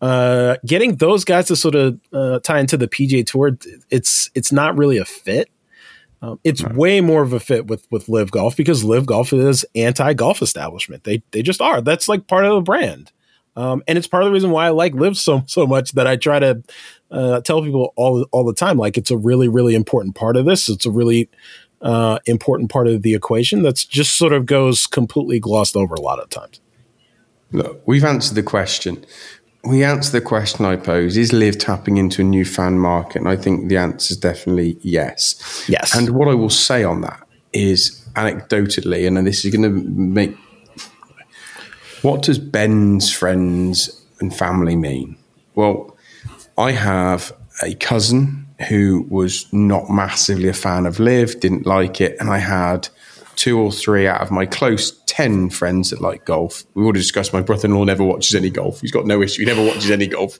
[0.01, 3.57] Uh, getting those guys to sort of uh, tie into the PGA Tour,
[3.89, 5.49] it's it's not really a fit.
[6.21, 6.75] Um, it's right.
[6.75, 10.41] way more of a fit with with LIV Golf because LIV Golf is anti golf
[10.41, 11.03] establishment.
[11.03, 11.81] They they just are.
[11.81, 13.11] That's like part of the brand.
[13.57, 16.07] Um, and it's part of the reason why I like LIV so so much that
[16.07, 16.61] I try to
[17.15, 18.77] uh, tell people all all the time.
[18.77, 20.69] Like it's a really really important part of this.
[20.69, 21.29] It's a really
[21.81, 26.01] uh, important part of the equation that's just sort of goes completely glossed over a
[26.01, 26.59] lot of times.
[27.51, 29.05] Look, we've answered the question.
[29.63, 33.19] We answered the question I posed: Is LIV tapping into a new fan market?
[33.19, 35.65] And I think the answer is definitely yes.
[35.67, 35.95] Yes.
[35.95, 40.37] And what I will say on that is anecdotally, and this is going to make
[42.01, 45.17] what does Ben's friends and family mean?
[45.55, 45.94] Well,
[46.57, 52.15] I have a cousin who was not massively a fan of LIV, didn't like it,
[52.19, 52.87] and I had
[53.35, 56.63] two or three out of my close 10 friends that like golf.
[56.73, 58.81] We already discussed my brother in law never watches any golf.
[58.81, 59.41] He's got no issue.
[59.41, 60.39] He never watches any golf.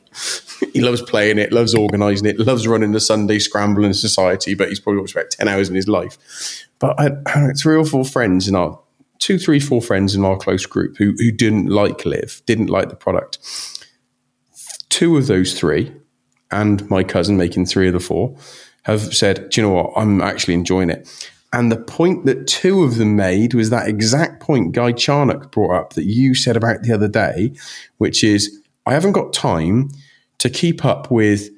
[0.73, 4.69] he loves playing it, loves organizing it, loves running the Sunday scramble in society, but
[4.69, 6.17] he's probably watched about 10 hours in his life.
[6.79, 8.79] But I had three or four friends in our
[9.19, 12.89] two, three, four friends in our close group who, who didn't like LIV, didn't like
[12.89, 13.39] the product.
[14.89, 15.93] Two of those three,
[16.51, 18.35] and my cousin making three of the four,
[18.83, 19.93] have said, "Do you know what?
[19.95, 24.41] I'm actually enjoying it." And the point that two of them made was that exact
[24.41, 27.53] point Guy Charnock brought up that you said about the other day,
[27.97, 29.91] which is I haven't got time
[30.39, 31.49] to keep up with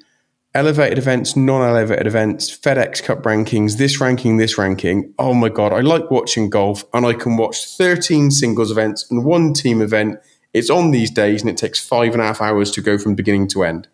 [0.54, 5.12] elevated events, non elevated events, FedEx Cup rankings, this ranking, this ranking.
[5.18, 9.24] Oh my God, I like watching golf and I can watch 13 singles events and
[9.24, 10.18] one team event.
[10.54, 13.14] It's on these days and it takes five and a half hours to go from
[13.14, 13.88] beginning to end.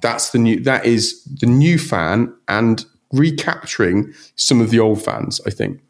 [0.00, 5.40] That's the new, that is the new fan and recapturing some of the old fans,
[5.46, 5.80] I think.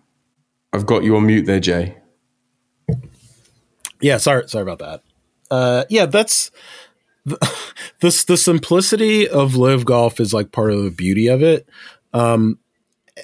[0.72, 1.96] I've got you on mute there, Jay.
[4.00, 5.02] Yeah, sorry, sorry about that.
[5.50, 6.50] Uh, yeah, that's
[7.24, 7.38] the,
[8.00, 11.68] the, the simplicity of LIV golf is like part of the beauty of it.
[12.12, 12.58] Um,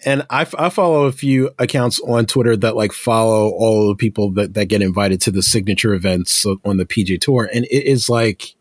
[0.04, 4.30] and I, I follow a few accounts on Twitter that like follow all the people
[4.32, 8.08] that, that get invited to the signature events on the PGA Tour, and it is
[8.08, 8.54] like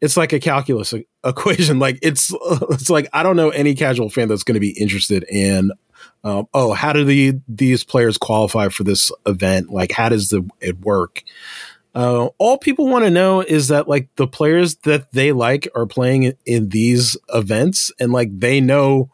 [0.00, 1.78] it's like a calculus equation.
[1.78, 2.32] Like it's
[2.70, 5.72] it's like I don't know any casual fan that's going to be interested in.
[6.22, 9.70] Um, oh, how do the these players qualify for this event?
[9.70, 11.22] Like, how does the it work?
[11.94, 15.86] Uh, all people want to know is that like the players that they like are
[15.86, 19.10] playing in, in these events, and like they know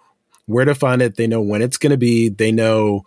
[0.47, 1.17] where to find it.
[1.17, 2.29] They know when it's going to be.
[2.29, 3.05] They know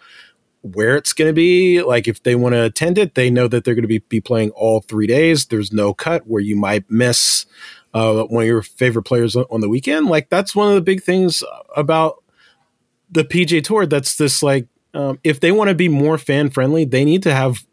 [0.61, 1.81] where it's going to be.
[1.81, 4.21] Like if they want to attend it, they know that they're going to be, be
[4.21, 5.45] playing all three days.
[5.45, 7.45] There's no cut where you might miss
[7.93, 10.07] uh, one of your favorite players on the weekend.
[10.07, 11.43] Like that's one of the big things
[11.75, 12.23] about
[13.09, 13.85] the PGA Tour.
[13.85, 17.33] That's this like um, if they want to be more fan friendly, they need to
[17.33, 17.65] have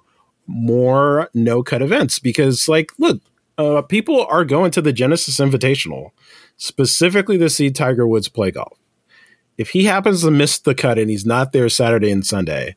[0.46, 3.20] more no cut events because like look,
[3.59, 6.11] uh, people are going to the Genesis Invitational
[6.57, 8.79] specifically to see Tiger Woods play golf.
[9.58, 12.76] If he happens to miss the cut and he's not there Saturday and Sunday,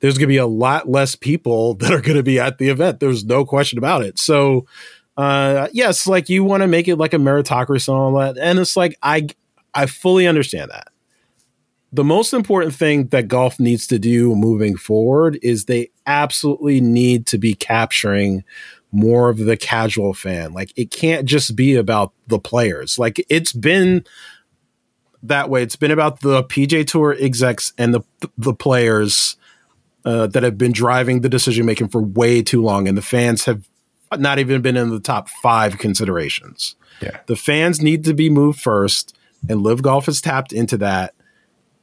[0.00, 2.68] there's going to be a lot less people that are going to be at the
[2.68, 3.00] event.
[3.00, 4.18] There's no question about it.
[4.18, 4.66] So
[5.18, 8.60] uh, yes, like you want to make it like a meritocracy and all that, and
[8.60, 9.26] it's like I
[9.74, 10.88] I fully understand that.
[11.92, 17.26] The most important thing that golf needs to do moving forward is they absolutely need
[17.28, 18.44] to be capturing
[18.92, 20.52] more of the casual fan.
[20.52, 22.96] Like it can't just be about the players.
[22.96, 24.04] Like it's been
[25.22, 25.62] that way.
[25.62, 28.02] It's been about the PGA Tour execs and the
[28.36, 29.36] the players
[30.04, 33.44] uh, that have been driving the decision making for way too long, and the fans
[33.44, 33.68] have
[34.16, 36.76] not even been in the top five considerations.
[37.00, 37.18] Yeah.
[37.26, 39.16] The fans need to be moved first,
[39.48, 41.14] and LIV Golf has tapped into that.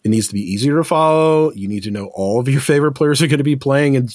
[0.03, 1.51] It needs to be easier to follow.
[1.53, 4.09] You need to know all of your favorite players are going to be playing in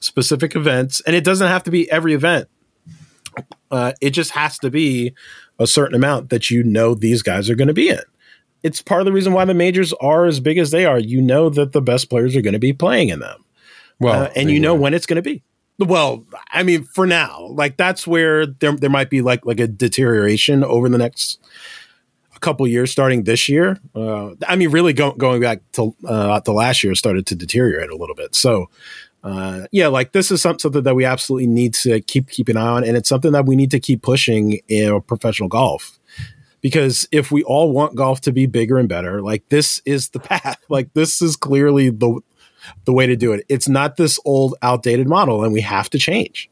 [0.00, 2.48] specific events, and it doesn't have to be every event.
[3.70, 5.14] Uh, it just has to be
[5.58, 8.00] a certain amount that you know these guys are going to be in.
[8.66, 10.98] It's part of the reason why the majors are as big as they are.
[10.98, 13.44] You know that the best players are going to be playing in them.
[14.00, 15.42] Well, uh, and you know when it's going to be.
[15.78, 19.66] Well, I mean, for now, like that's where there there might be like like a
[19.66, 21.38] deterioration over the next
[22.34, 23.78] a couple years, starting this year.
[23.94, 27.90] Uh, I mean, really go, going back to uh, to last year, started to deteriorate
[27.90, 28.34] a little bit.
[28.34, 28.70] So,
[29.22, 32.66] uh, yeah, like this is something that we absolutely need to keep keep an eye
[32.66, 35.95] on, and it's something that we need to keep pushing in professional golf.
[36.66, 40.18] Because if we all want golf to be bigger and better, like this is the
[40.18, 40.58] path.
[40.68, 42.20] Like this is clearly the
[42.86, 43.46] the way to do it.
[43.48, 46.50] It's not this old, outdated model, and we have to change.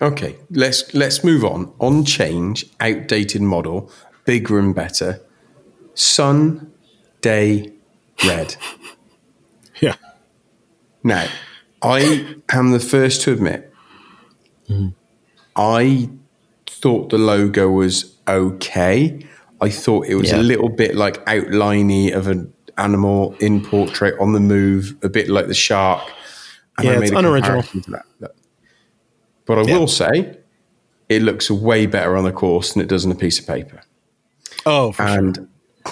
[0.00, 1.72] Okay, let's let's move on.
[1.80, 3.90] On change, outdated model,
[4.24, 5.20] bigger and better.
[5.94, 6.72] Sun,
[7.20, 7.72] day,
[8.24, 8.54] red.
[9.80, 9.96] yeah.
[11.02, 11.26] Now,
[11.82, 13.74] I am the first to admit,
[14.68, 14.94] mm.
[15.56, 16.08] I
[16.68, 19.26] thought the logo was okay.
[19.60, 20.40] I thought it was yeah.
[20.40, 25.28] a little bit like outliney of an animal in portrait on the move, a bit
[25.28, 26.02] like the shark.
[26.78, 27.62] And yeah, I made it's unoriginal.
[28.20, 28.34] That.
[29.44, 29.78] But I yeah.
[29.78, 30.38] will say,
[31.08, 33.82] it looks way better on the course than it does on a piece of paper.
[34.64, 35.48] Oh, and sure.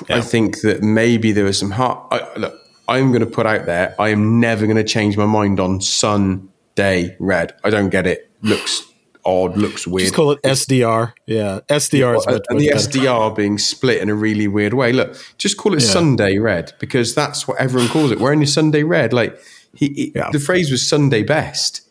[0.08, 0.16] yeah.
[0.16, 2.06] I think that maybe there was some heart.
[2.10, 2.54] I, look,
[2.86, 3.94] I'm going to put out there.
[3.98, 7.54] I am never going to change my mind on sun, day, red.
[7.64, 8.30] I don't get it.
[8.40, 8.87] Looks
[9.28, 10.06] odd, looks weird.
[10.06, 11.12] Just call it SDR.
[11.26, 12.78] Yeah, SDR is and the better.
[12.78, 14.92] SDR being split in a really weird way.
[14.92, 15.88] Look, just call it yeah.
[15.88, 18.18] Sunday Red because that's what everyone calls it.
[18.18, 19.38] Wearing your Sunday Red, like
[19.74, 20.30] he, he yeah.
[20.32, 21.82] the phrase was Sunday Best,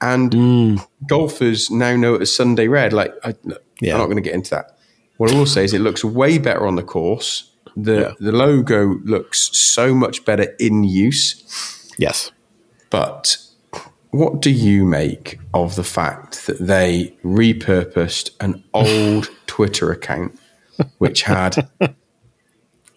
[0.00, 0.86] and mm.
[1.08, 2.92] golfers now know it as Sunday Red.
[2.92, 3.34] Like, I,
[3.80, 3.94] yeah.
[3.94, 4.78] I'm not going to get into that.
[5.16, 7.50] What I will say is, it looks way better on the course.
[7.76, 11.92] The the logo looks so much better in use.
[11.98, 12.30] Yes,
[12.90, 13.36] but
[14.14, 20.38] what do you make of the fact that they repurposed an old Twitter account
[20.98, 21.68] which had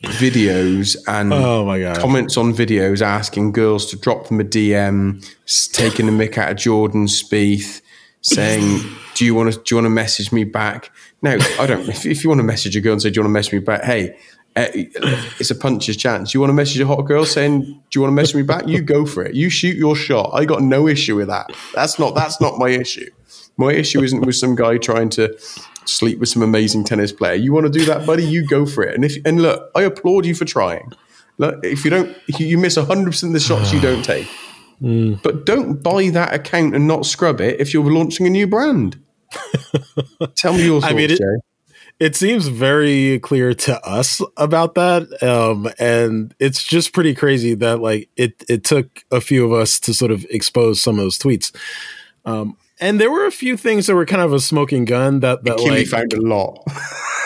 [0.03, 1.65] videos and oh
[1.99, 5.25] comments on videos asking girls to drop them a DM,
[5.71, 7.81] taking a mick out of Jordan Spieth,
[8.21, 8.79] saying,
[9.15, 10.91] "Do you want to do you want to message me back?"
[11.23, 11.89] Now, I don't.
[11.89, 13.53] If, if you want to message a girl and say, "Do you want to message
[13.53, 14.15] me back?" Hey,
[14.57, 16.33] it's a puncher's chance.
[16.33, 18.67] You want to message a hot girl saying, "Do you want to message me back?"
[18.67, 19.35] You go for it.
[19.35, 20.31] You shoot your shot.
[20.33, 21.51] I got no issue with that.
[21.73, 23.09] That's not that's not my issue.
[23.57, 25.37] My issue isn't with some guy trying to
[25.85, 27.35] sleep with some amazing tennis player.
[27.35, 28.23] You want to do that, buddy?
[28.23, 28.95] You go for it.
[28.95, 30.93] And if and look, I applaud you for trying.
[31.37, 34.27] Look, if you don't, you miss hundred percent of the shots you don't take.
[34.81, 35.21] Mm.
[35.21, 38.99] But don't buy that account and not scrub it if you're launching a new brand.
[40.35, 41.19] Tell me your thoughts, I mean, it,
[41.99, 47.79] it seems very clear to us about that um, and it's just pretty crazy that
[47.79, 51.17] like it it took a few of us to sort of expose some of those
[51.17, 51.55] tweets.
[52.25, 55.43] Um, and there were a few things that were kind of a smoking gun that
[55.45, 56.59] that Killy like, found a lot.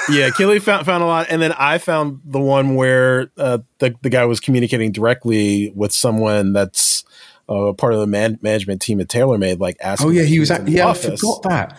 [0.09, 3.93] Yeah Killy found, found a lot and then I found the one where uh, the,
[4.01, 6.81] the guy was communicating directly with someone that's
[7.51, 10.07] uh, part of the man- management team at TaylorMade, like asking.
[10.07, 10.49] Oh yeah, he was.
[10.49, 11.05] At, yeah, office.
[11.05, 11.77] I forgot that.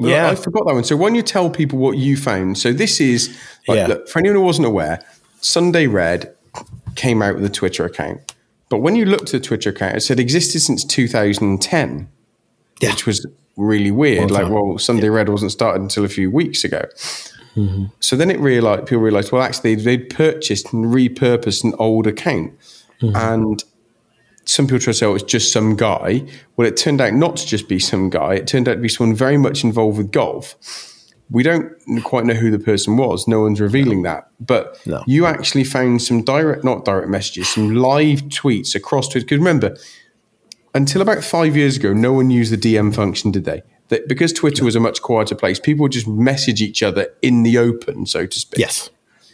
[0.00, 0.84] Yeah, I forgot that one.
[0.84, 3.28] So when you tell people what you found, so this is
[3.66, 3.86] like, yeah.
[3.88, 5.00] Look, for anyone who wasn't aware,
[5.40, 6.34] Sunday Red
[6.94, 8.34] came out with a Twitter account,
[8.68, 12.08] but when you looked at the Twitter account, it said existed since 2010,
[12.80, 12.90] yeah.
[12.90, 13.26] which was
[13.56, 14.30] really weird.
[14.30, 15.12] Like, well, Sunday yeah.
[15.12, 16.84] Red wasn't started until a few weeks ago.
[17.56, 17.86] Mm-hmm.
[18.00, 22.52] So then it realized people realized, well, actually, they'd purchased and repurposed an old account.
[23.02, 23.16] Mm-hmm.
[23.16, 23.64] And
[24.48, 26.26] some people try to say, oh, it's just some guy.
[26.56, 28.34] Well, it turned out not to just be some guy.
[28.34, 30.56] It turned out to be someone very much involved with golf.
[31.30, 31.70] We don't
[32.02, 33.28] quite know who the person was.
[33.28, 34.30] No one's revealing that.
[34.40, 35.04] But no.
[35.06, 39.26] you actually found some direct, not direct messages, some live tweets across Twitter.
[39.26, 39.76] Because remember,
[40.74, 43.62] until about five years ago, no one used the DM function, did they?
[43.88, 47.42] That because Twitter was a much quieter place, people would just message each other in
[47.42, 48.60] the open, so to speak.
[48.60, 48.88] Yes.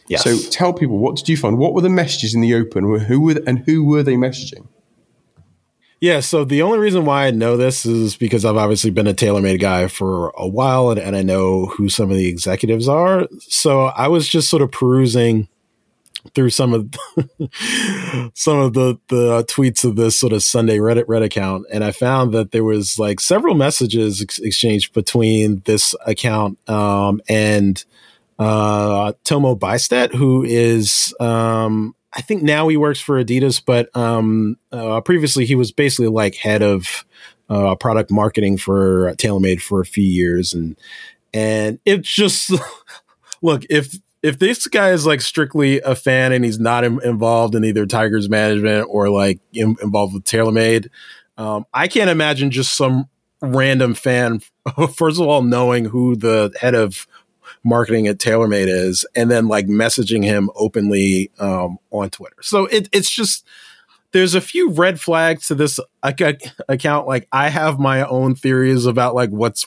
[0.09, 0.25] Yes.
[0.25, 1.57] So tell people what did you find?
[1.57, 2.99] What were the messages in the open?
[2.99, 4.67] Who were and who were they messaging?
[6.05, 9.15] Yeah, so the only reason why I know this is because I've obviously been a
[9.15, 13.27] TaylorMade guy for a while and, and I know who some of the executives are.
[13.41, 15.49] So I was just sort of perusing
[16.35, 16.95] through some of
[18.35, 21.91] some of the the tweets of this sort of Sunday Reddit Reddit account, and I
[21.91, 27.83] found that there was like several messages ex- exchanged between this account um, and
[28.39, 34.57] uh, Tomo Bystedt, who is um, I think now he works for Adidas, but um,
[34.71, 37.05] uh, previously he was basically like head of
[37.49, 40.77] uh, product marketing for TaylorMade for a few years, and
[41.33, 42.53] and it's just
[43.43, 47.55] look if if this guy is like strictly a fan and he's not Im- involved
[47.55, 50.89] in either Tigers management or like Im- involved with TaylorMade,
[51.37, 53.09] um, I can't imagine just some
[53.43, 54.41] random fan.
[54.95, 57.07] First of all, knowing who the head of
[57.65, 62.37] marketing at TaylorMade is, and then like messaging him openly um, on Twitter.
[62.43, 63.47] So it, it's just
[64.13, 67.07] there's a few red flags to this account.
[67.07, 69.67] Like I have my own theories about like what's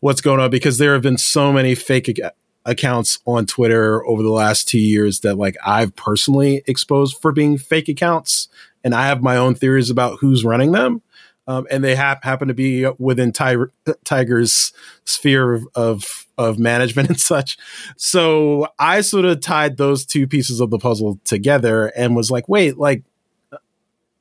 [0.00, 2.20] what's going on because there have been so many fake
[2.64, 7.56] accounts on Twitter over the last two years that like I've personally exposed for being
[7.56, 8.48] fake accounts,
[8.84, 11.02] and I have my own theories about who's running them
[11.48, 13.56] um, and they ha- happen to be within Ty-
[14.04, 14.72] Tiger's
[15.04, 17.58] sphere of, of, of management and such.
[17.96, 22.48] So I sort of tied those two pieces of the puzzle together and was like,
[22.48, 23.04] wait, like,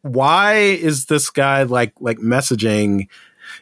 [0.01, 3.07] why is this guy like like messaging,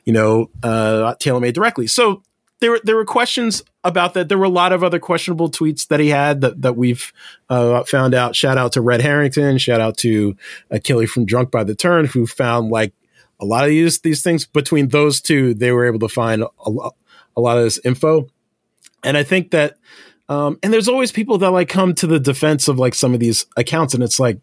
[0.04, 1.88] you know, uh, TaylorMade directly?
[1.88, 2.22] So
[2.60, 4.30] there were there were questions about that.
[4.30, 7.14] There were a lot of other questionable tweets that he had that that we've
[7.50, 8.36] uh, found out.
[8.36, 9.58] Shout out to Red Harrington.
[9.58, 10.36] Shout out to
[10.70, 12.94] Achille from Drunk by the Turn, who found like
[13.40, 16.48] a lot of these these things between those two, they were able to find a,
[17.36, 18.28] a lot of this info.
[19.04, 19.78] And I think that,
[20.30, 23.20] um, and there's always people that like come to the defense of like some of
[23.20, 24.40] these accounts, and it's like,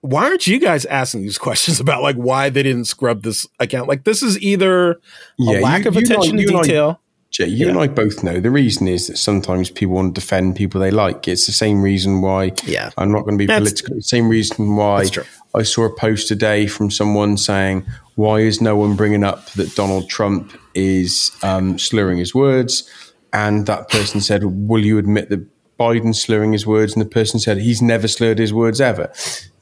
[0.00, 3.88] why aren't you guys asking these questions about like why they didn't scrub this account?
[3.88, 5.00] Like this is either
[5.38, 7.00] yeah, a lack you, of attention to detail.
[7.30, 7.70] Jay, you yeah.
[7.70, 10.90] and I both know the reason is that sometimes people want to defend people they
[10.90, 11.28] like.
[11.28, 12.90] It's the same reason why yeah.
[12.98, 13.96] I'm not going to be That's, political.
[13.96, 15.06] The same reason why
[15.54, 19.76] I saw a post today from someone saying, "Why is no one bringing up that
[19.76, 22.90] Donald Trump is um, slurring his words?"
[23.32, 25.46] And that person said, "Will you admit that
[25.78, 29.12] Biden's slurring his words?" And the person said, "He's never slurred his words ever."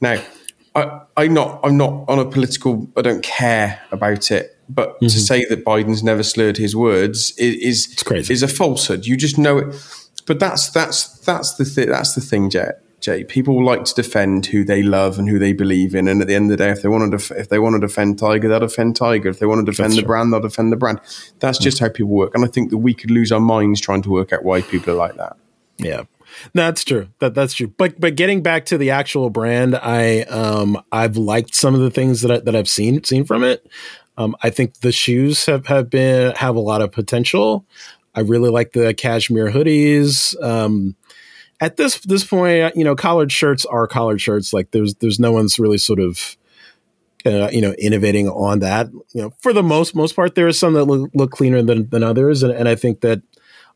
[0.01, 0.21] Now,
[0.75, 1.59] I, I'm not.
[1.63, 2.89] I'm not on a political.
[2.97, 5.07] I don't care about it but mm-hmm.
[5.07, 9.05] to say that Biden's never slurred his words is is, is a falsehood.
[9.05, 9.75] You just know it.
[10.27, 12.69] But that's that's that's the th- that's the thing, Jay.
[13.01, 13.23] Jay.
[13.23, 16.35] People like to defend who they love and who they believe in, and at the
[16.35, 18.47] end of the day, if they want to def- if they want to defend Tiger,
[18.47, 19.29] they'll defend Tiger.
[19.29, 20.07] If they want to defend that's the true.
[20.07, 20.99] brand, they'll defend the brand.
[21.39, 21.63] That's mm-hmm.
[21.63, 24.09] just how people work, and I think that we could lose our minds trying to
[24.09, 25.37] work out why people are like that.
[25.77, 26.03] Yeah.
[26.53, 27.09] That's true.
[27.19, 27.73] That that's true.
[27.75, 31.89] But but getting back to the actual brand, I um I've liked some of the
[31.89, 33.65] things that I, that I've seen seen from it.
[34.17, 37.65] Um, I think the shoes have, have been have a lot of potential.
[38.13, 40.41] I really like the cashmere hoodies.
[40.43, 40.95] Um,
[41.61, 44.53] at this this point, you know, collared shirts are collared shirts.
[44.53, 46.37] Like there's there's no one's really sort of
[47.25, 48.89] uh, you know innovating on that.
[49.13, 51.89] You know, for the most most part, there are some that look, look cleaner than
[51.89, 53.21] than others, and, and I think that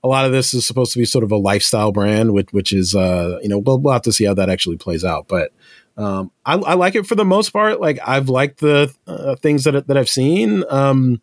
[0.03, 2.71] a lot of this is supposed to be sort of a lifestyle brand, which which
[2.71, 5.51] is uh you know we'll, we'll have to see how that actually plays out, but.
[5.95, 7.79] Um, I, I like it for the most part.
[7.79, 10.63] Like I've liked the uh, things that that I've seen.
[10.67, 11.21] Um,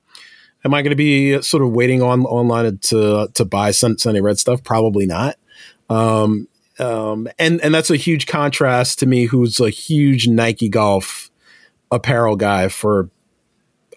[0.65, 4.21] am I going to be sort of waiting on online to to buy Sun, Sunday
[4.21, 4.63] Red stuff?
[4.63, 5.35] Probably not.
[5.91, 11.31] Um, um, and and that's a huge contrast to me, who's a huge Nike golf
[11.91, 13.11] apparel guy for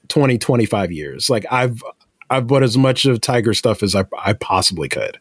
[0.09, 1.29] 20, 25 years.
[1.29, 1.81] Like I've
[2.29, 5.19] I've bought as much of Tiger stuff as I, I possibly could.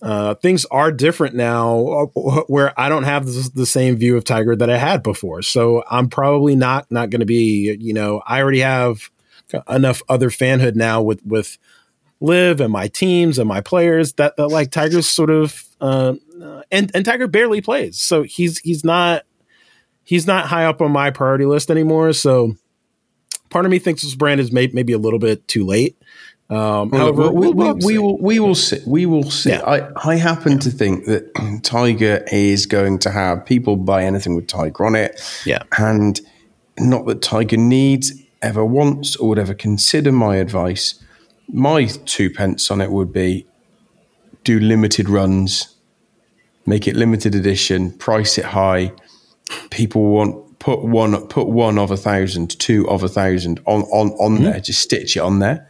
[0.00, 2.10] Uh, things are different now,
[2.48, 5.42] where I don't have the, same view of Tiger that I had before.
[5.42, 7.76] So I'm probably not not going to be.
[7.78, 9.10] You know, I already have
[9.68, 11.56] enough other fanhood now with with
[12.20, 16.14] LIV and my teams and my players that, that like Tiger's sort of uh,
[16.70, 19.24] and and Tiger barely plays, so he's he's not
[20.04, 22.12] he's not high up on my priority list anymore.
[22.12, 22.54] So
[23.50, 25.96] part of me thinks this brand is may, maybe a little bit too late.
[26.50, 28.78] Um, however, we, we, we, will we will see.
[28.86, 29.50] We will see.
[29.50, 29.62] Yeah.
[29.62, 30.58] I, I happen yeah.
[30.58, 35.20] to think that Tiger is going to have people buy anything with Tiger on it.
[35.46, 36.20] Yeah, and
[36.78, 41.02] not that Tiger needs, ever wants, or would ever consider my advice.
[41.48, 43.46] My two pence on it would be
[44.44, 45.74] do limited runs,
[46.66, 48.92] make it limited edition, price it high.
[49.70, 54.10] People want put one put one of a thousand, two of a thousand on on
[54.12, 54.44] on mm-hmm.
[54.44, 54.60] there.
[54.60, 55.68] Just stitch it on there,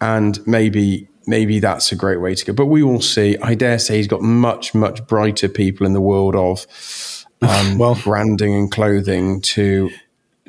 [0.00, 2.52] and maybe maybe that's a great way to go.
[2.52, 3.36] But we will see.
[3.38, 6.66] I dare say he's got much much brighter people in the world of
[7.42, 9.90] um, well branding and clothing to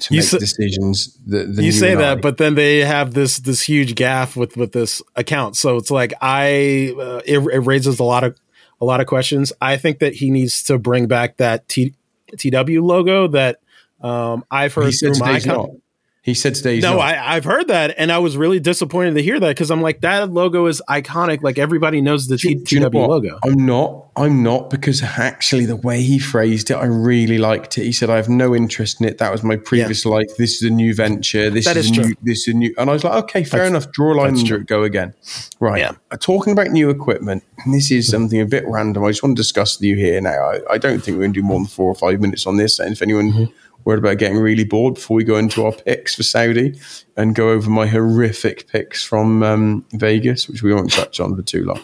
[0.02, 1.18] to make decisions.
[1.26, 4.72] The, the you say that, but then they have this this huge gaffe with with
[4.72, 5.56] this account.
[5.56, 8.38] So it's like I uh, it, it, raises a lot of
[8.80, 9.54] a lot of questions.
[9.62, 11.94] I think that he needs to bring back that T,
[12.38, 13.60] TW logo that
[14.02, 15.82] um, I've heard through my account.
[16.24, 16.80] He said today.
[16.80, 19.82] no, I, have heard that, and I was really disappointed to hear that because I'm
[19.82, 21.42] like, that logo is iconic.
[21.42, 23.40] Like everybody knows the T- TW logo.
[23.44, 24.10] I'm not.
[24.16, 27.86] I'm not because actually the way he phrased it, I really liked it.
[27.86, 29.18] He said, "I have no interest in it.
[29.18, 30.12] That was my previous yeah.
[30.12, 30.38] life.
[30.38, 31.50] This is a new venture.
[31.50, 32.16] This that is, is new.
[32.22, 33.92] This is new." And I was like, "Okay, fair that's, enough.
[33.92, 35.16] Draw a line and go again."
[35.60, 35.80] Right.
[35.80, 35.94] Yeah.
[36.12, 39.04] Uh, talking about new equipment, this is something a bit random.
[39.06, 40.52] I just want to discuss with you here now.
[40.52, 42.58] I, I don't think we're going to do more than four or five minutes on
[42.58, 42.78] this.
[42.78, 43.52] And if anyone mm-hmm
[43.86, 46.80] worried about getting really bored before we go into our picks for Saudi
[47.18, 51.42] and go over my horrific picks from um, Vegas, which we won't touch on for
[51.42, 51.82] too long.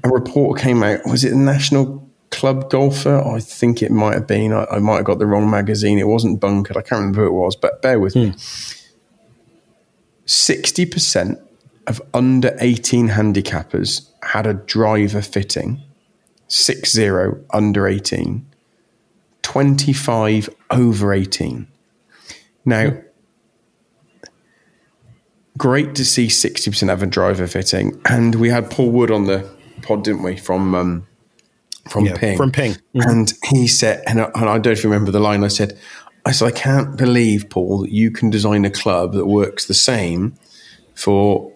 [0.04, 1.00] a report came out.
[1.06, 3.22] Was it the National Club Golfer?
[3.24, 4.52] I think it might have been.
[4.52, 5.98] I, I, might have got the wrong magazine.
[5.98, 6.76] It wasn't bunkered.
[6.76, 8.20] I can't remember who it was, but bear with hmm.
[8.20, 8.30] me.
[10.26, 11.40] 60%
[11.86, 15.80] of under 18 handicappers had a driver fitting,
[16.48, 18.44] 6 0 under 18
[19.46, 21.66] 25 over 18.
[22.64, 22.98] Now,
[25.56, 28.00] great to see 60% have a driver fitting.
[28.08, 29.48] And we had Paul Wood on the
[29.82, 31.06] pod, didn't we, from um,
[31.88, 32.36] from yeah, Ping.
[32.36, 32.72] From Ping.
[32.72, 33.00] Mm-hmm.
[33.08, 35.78] And he said, and I, and I don't remember the line I said,
[36.24, 39.74] I said, I can't believe, Paul, that you can design a club that works the
[39.74, 40.34] same
[40.94, 41.52] for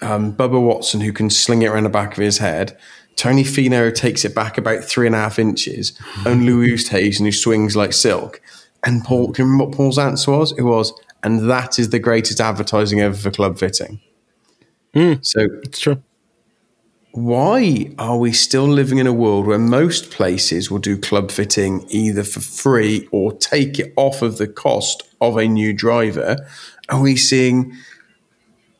[0.00, 2.76] um, Bubba Watson, who can sling it around the back of his head,
[3.16, 5.92] Tony Finau takes it back about three and a half inches,
[6.26, 8.40] and Louis Oosthuizen who swings like silk.
[8.84, 10.52] And Paul, can you remember what Paul's answer was?
[10.52, 10.92] It was,
[11.22, 14.00] and that is the greatest advertising ever for club fitting.
[14.94, 16.02] Mm, so it's true.
[17.12, 21.84] Why are we still living in a world where most places will do club fitting
[21.90, 26.38] either for free or take it off of the cost of a new driver?
[26.88, 27.76] Are we seeing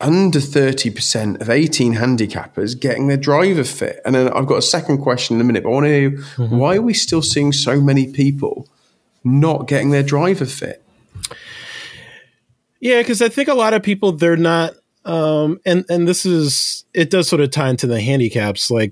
[0.03, 4.01] under 30% of 18 handicappers getting their driver fit.
[4.05, 6.17] And then I've got a second question in a minute, but I want to know
[6.17, 6.57] mm-hmm.
[6.57, 8.67] why are we still seeing so many people
[9.23, 10.83] not getting their driver fit?
[12.81, 14.73] Yeah, because I think a lot of people, they're not,
[15.05, 18.69] um, and, and this is, it does sort of tie into the handicaps.
[18.69, 18.91] Like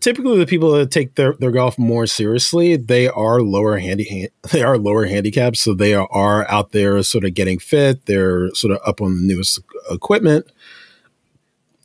[0.00, 4.62] typically the people that take their, their golf more seriously, they are lower handy they
[4.62, 8.06] are lower handicaps, so they are, out there sort of getting fit.
[8.06, 9.60] They're sort of up on the newest
[9.90, 10.46] equipment.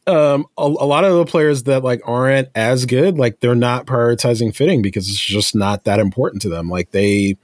[0.06, 3.86] Um, a, a, lot of the players that like aren't as good, like they're not
[3.86, 6.70] prioritizing fitting because it's just not that important to them.
[6.70, 7.38] Like they,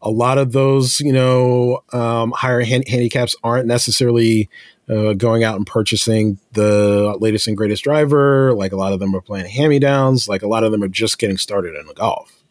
[0.00, 4.48] a lot of those, you know, um, higher hand, handicaps aren't necessarily
[4.88, 8.54] uh, going out and purchasing the latest and greatest driver.
[8.54, 10.28] Like a lot of them are playing hand me downs.
[10.28, 12.44] Like a lot of them are just getting started in golf.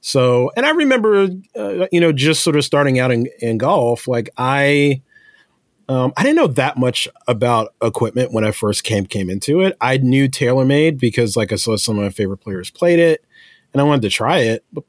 [0.00, 4.08] So, and I remember, uh, you know, just sort of starting out in, in golf,
[4.08, 5.02] like I,
[5.88, 9.76] Um, I didn't know that much about equipment when I first came came into it.
[9.80, 13.24] I knew TaylorMade because like I saw some of my favorite players played it,
[13.72, 14.64] and I wanted to try it.
[14.72, 14.84] But,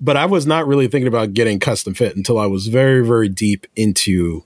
[0.00, 3.28] but I was not really thinking about getting custom fit until I was very very
[3.28, 4.44] deep into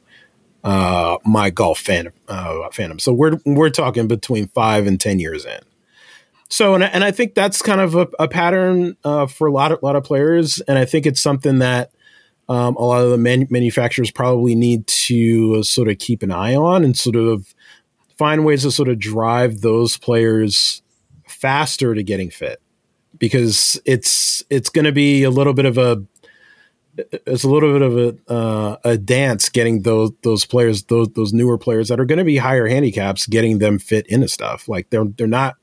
[0.65, 3.01] uh, my golf fan uh, fandom.
[3.01, 5.61] So we're we're talking between five and ten years in.
[6.49, 9.73] So and and I think that's kind of a, a pattern uh, for a lot
[9.73, 11.93] of lot of players, and I think it's something that
[12.49, 16.57] um, a lot of the man- manufacturers probably need to sort of keep an eye
[16.57, 17.55] on and sort of
[18.19, 20.83] find ways to sort of drive those players
[21.29, 22.61] faster to getting fit
[23.19, 26.03] because it's it's going to be a little bit of a
[26.97, 31.32] it's a little bit of a uh, a dance getting those those players those those
[31.32, 34.91] newer players that are going to be higher handicaps getting them fit into stuff like
[34.91, 35.57] they're they're not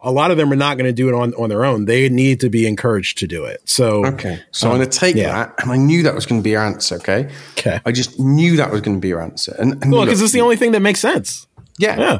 [0.00, 1.86] a lot of them are not going to do it on, on their own.
[1.86, 3.60] They need to be encouraged to do it.
[3.68, 5.32] So okay, so um, I'm going to take yeah.
[5.32, 6.96] that, and I knew that was going to be your answer.
[6.96, 10.04] Okay, okay, I just knew that was going to be your answer, and, and well,
[10.04, 11.46] because it's the only thing that makes sense.
[11.78, 12.18] Yeah, yeah.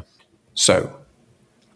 [0.53, 0.99] So,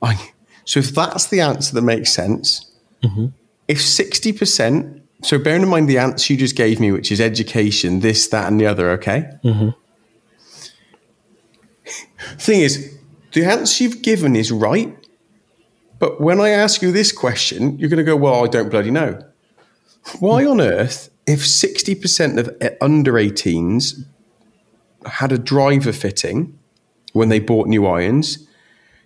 [0.01, 0.31] I
[0.65, 2.69] so if that's the answer that makes sense,
[3.01, 3.27] mm-hmm.
[3.67, 7.19] if sixty percent, so bearing in mind the answer you just gave me, which is
[7.19, 8.91] education, this, that, and the other.
[8.91, 9.29] Okay.
[9.43, 9.69] Mm-hmm.
[12.37, 12.97] Thing is,
[13.33, 14.95] the answer you've given is right
[16.03, 18.91] but when I ask you this question, you're going to go, well, I don't bloody
[18.91, 19.23] know.
[20.19, 24.03] Why on earth, if 60% of under 18s
[25.05, 26.59] had a driver fitting
[27.13, 28.45] when they bought new irons,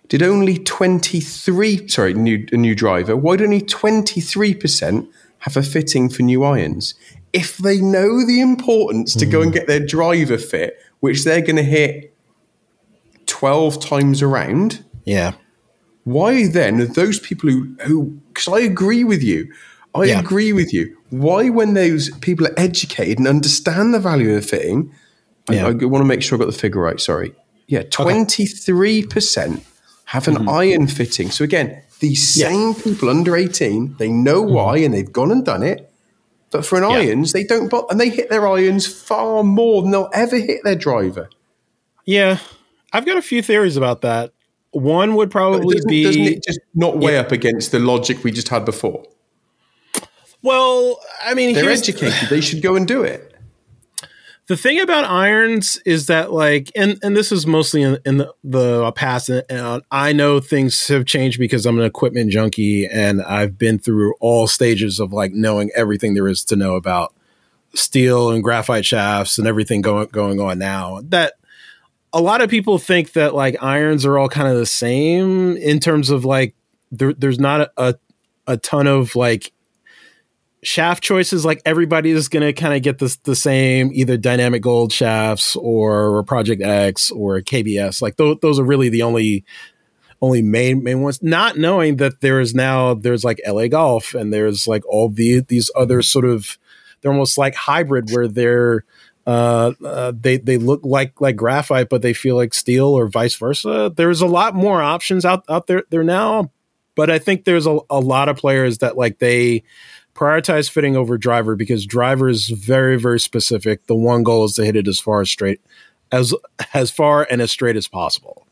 [0.08, 5.06] did only 23, sorry, new, a new driver, why did only 23%
[5.40, 6.94] have a fitting for new irons?
[7.32, 9.30] If they know the importance to mm.
[9.30, 12.14] go and get their driver fit, which they're going to hit
[13.26, 14.84] 12 times around.
[15.04, 15.32] Yeah
[16.08, 19.52] why then are those people who who because I agree with you,
[19.94, 20.20] I yeah.
[20.20, 20.96] agree with you.
[21.10, 24.92] Why when those people are educated and understand the value of the fitting,
[25.50, 25.66] yeah.
[25.66, 26.98] I, I, want to make sure I got the figure right.
[26.98, 27.34] Sorry,
[27.66, 29.64] yeah, twenty three percent
[30.06, 30.48] have an mm-hmm.
[30.48, 31.30] iron fitting.
[31.30, 34.54] So again, these same people under eighteen, they know mm-hmm.
[34.54, 35.90] why and they've gone and done it.
[36.50, 40.08] But for an irons, they don't, and they hit their irons far more than they'll
[40.14, 41.28] ever hit their driver.
[42.06, 42.38] Yeah,
[42.92, 44.32] I've got a few theories about that.
[44.70, 47.20] One would probably doesn't, be doesn't it just not weigh yeah.
[47.20, 49.04] up against the logic we just had before.
[50.42, 53.27] Well, I mean, they're educated; they should go and do it.
[54.48, 58.32] The thing about irons is that, like, and and this is mostly in, in the,
[58.42, 63.58] the past, and I know things have changed because I'm an equipment junkie, and I've
[63.58, 67.14] been through all stages of like knowing everything there is to know about
[67.74, 71.02] steel and graphite shafts and everything going going on now.
[71.04, 71.34] That
[72.14, 75.78] a lot of people think that like irons are all kind of the same in
[75.78, 76.54] terms of like
[76.90, 77.96] there, there's not a,
[78.46, 79.52] a ton of like
[80.62, 84.60] shaft choices like everybody is going to kind of get this the same either dynamic
[84.60, 89.44] gold shafts or project x or kbs like th- those are really the only
[90.20, 94.32] only main main ones not knowing that there is now there's like la golf and
[94.32, 96.58] there's like all the these other sort of
[97.00, 98.84] they're almost like hybrid where they're
[99.28, 103.34] uh, uh, they they look like like graphite, but they feel like steel, or vice
[103.34, 103.92] versa.
[103.94, 106.50] There's a lot more options out out there there now,
[106.94, 109.64] but I think there's a, a lot of players that like they
[110.18, 113.86] prioritize fitting over driver because driver is very very specific.
[113.86, 115.60] The one goal is to hit it as far as straight
[116.10, 116.34] as
[116.74, 118.46] as far and as straight as possible.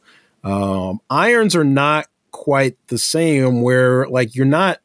[0.44, 3.62] Um, irons are not quite the same.
[3.62, 4.80] Where like you're not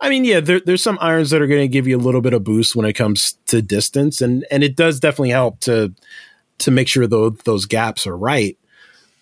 [0.00, 2.20] I mean, yeah, there, there's some irons that are going to give you a little
[2.20, 5.94] bit of boost when it comes to distance, and and it does definitely help to
[6.58, 8.58] to make sure those those gaps are right.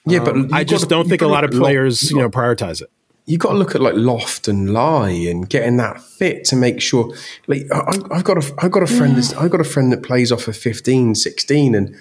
[0.06, 2.90] Yeah, but um, I just don't think a lot of players, you know, prioritize it.
[3.24, 6.80] You got to look at like loft and lie and getting that fit to make
[6.80, 7.14] sure.
[7.46, 9.16] Like I, have got a I've got a friend.
[9.16, 9.40] Yeah.
[9.40, 11.96] I've got a friend that plays off of 15, 16, and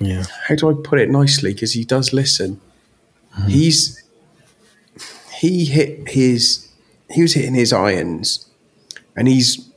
[0.00, 1.54] yeah, how do I put it nicely?
[1.54, 2.60] Because he does listen.
[3.36, 3.48] Mm-hmm.
[3.48, 4.02] He's
[5.38, 6.68] he hit his
[7.10, 8.50] he was hitting his irons,
[9.16, 9.70] and he's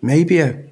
[0.00, 0.62] maybe a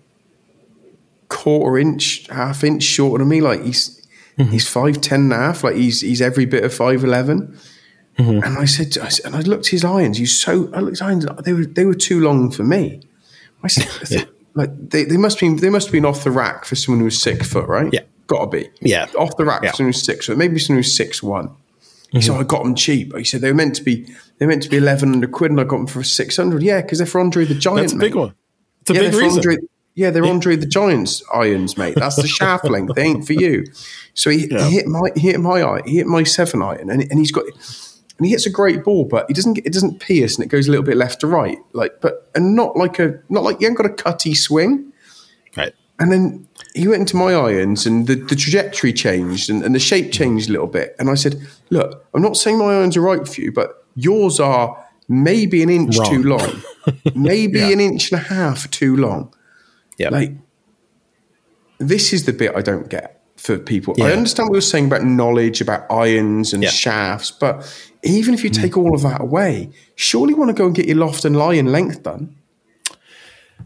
[1.29, 3.41] quarter inch, half inch shorter than me.
[3.41, 4.07] Like he's
[4.39, 4.51] mm-hmm.
[4.51, 5.65] he's five ten and a half.
[5.65, 7.59] Like he's he's every bit of five eleven.
[8.19, 8.45] Mm-hmm.
[8.45, 10.19] And I said, I said, and I looked at his irons.
[10.19, 11.27] He's so I looked his irons.
[11.45, 13.01] They were they were too long for me.
[13.63, 14.25] I said, yeah.
[14.55, 17.21] like they, they must be they must have been off the rack for someone who's
[17.21, 17.93] six foot, right?
[17.93, 18.69] Yeah, gotta be.
[18.81, 19.71] Yeah, off the rack yeah.
[19.71, 20.37] for someone who's six foot.
[20.37, 21.51] Maybe someone who's six one.
[22.11, 22.27] He mm-hmm.
[22.27, 23.17] said, I got them cheap.
[23.17, 24.07] He said they were meant to be
[24.37, 26.63] they're meant to be eleven hundred quid, and I got them for six hundred.
[26.63, 27.81] Yeah, because they're for Andre the Giant.
[27.81, 28.35] That's a big one.
[28.83, 29.39] It's a yeah, big reason.
[29.39, 29.57] Andre,
[29.95, 30.31] yeah, they're yeah.
[30.31, 31.95] Andre the Giant's irons, mate.
[31.95, 32.95] That's the shaft length.
[32.95, 33.65] They ain't for you.
[34.15, 34.67] So he, yeah.
[34.67, 35.81] he hit my he hit my eye.
[35.87, 37.45] He hit my seven iron, and, and he's got
[38.23, 40.69] and he hits a great ball, but he doesn't it doesn't pierce, and it goes
[40.69, 43.67] a little bit left to right, like but and not like a not like you
[43.67, 44.93] haven't got a cutty swing.
[45.57, 45.75] Right.
[45.99, 49.81] And then he went into my irons and the, the trajectory changed and, and the
[49.81, 50.95] shape changed a little bit.
[51.01, 54.39] And I said, Look, I'm not saying my irons are right for you, but yours
[54.39, 56.09] are maybe an inch Wrong.
[56.09, 56.63] too long,
[57.17, 57.71] maybe yeah.
[57.71, 59.35] an inch and a half too long.
[59.99, 60.11] Yeah.
[60.11, 60.31] Like,
[61.79, 63.95] this is the bit I don't get for people.
[63.97, 64.07] Yeah.
[64.07, 66.71] I understand what you're saying about knowledge, about irons and yeah.
[66.71, 67.69] shafts, but
[68.05, 68.85] even if you take mm.
[68.85, 71.55] all of that away, surely you want to go and get your loft and lie
[71.55, 72.37] in length done.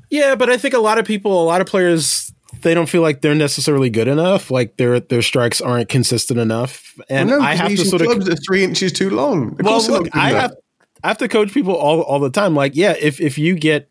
[0.08, 3.02] Yeah, but I think a lot of people, a lot of players, they don't feel
[3.02, 4.50] like they're necessarily good enough.
[4.50, 8.08] Like their their strikes aren't consistent enough, and well, no, I have to sort of
[8.08, 9.58] clubs that three inches too long.
[9.58, 10.54] Of well, look, I have
[11.02, 12.54] I have to coach people all all the time.
[12.54, 13.90] Like, yeah, if if you get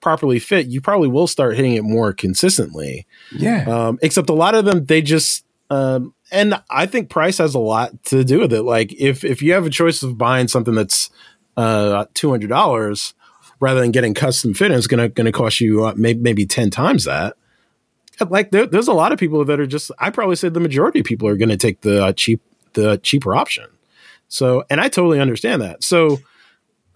[0.00, 3.06] properly fit, you probably will start hitting it more consistently.
[3.32, 3.64] Yeah.
[3.68, 7.58] Um, except a lot of them, they just um, and I think price has a
[7.58, 8.62] lot to do with it.
[8.62, 11.10] Like if if you have a choice of buying something that's
[11.56, 13.14] uh, two hundred dollars
[13.60, 17.04] rather than getting custom fit, it's gonna gonna cost you uh, maybe maybe ten times
[17.04, 17.34] that.
[18.28, 19.92] Like there, there's a lot of people that are just.
[19.98, 22.42] I probably said the majority of people are going to take the uh, cheap
[22.72, 23.66] the cheaper option.
[24.26, 25.84] So, and I totally understand that.
[25.84, 26.18] So,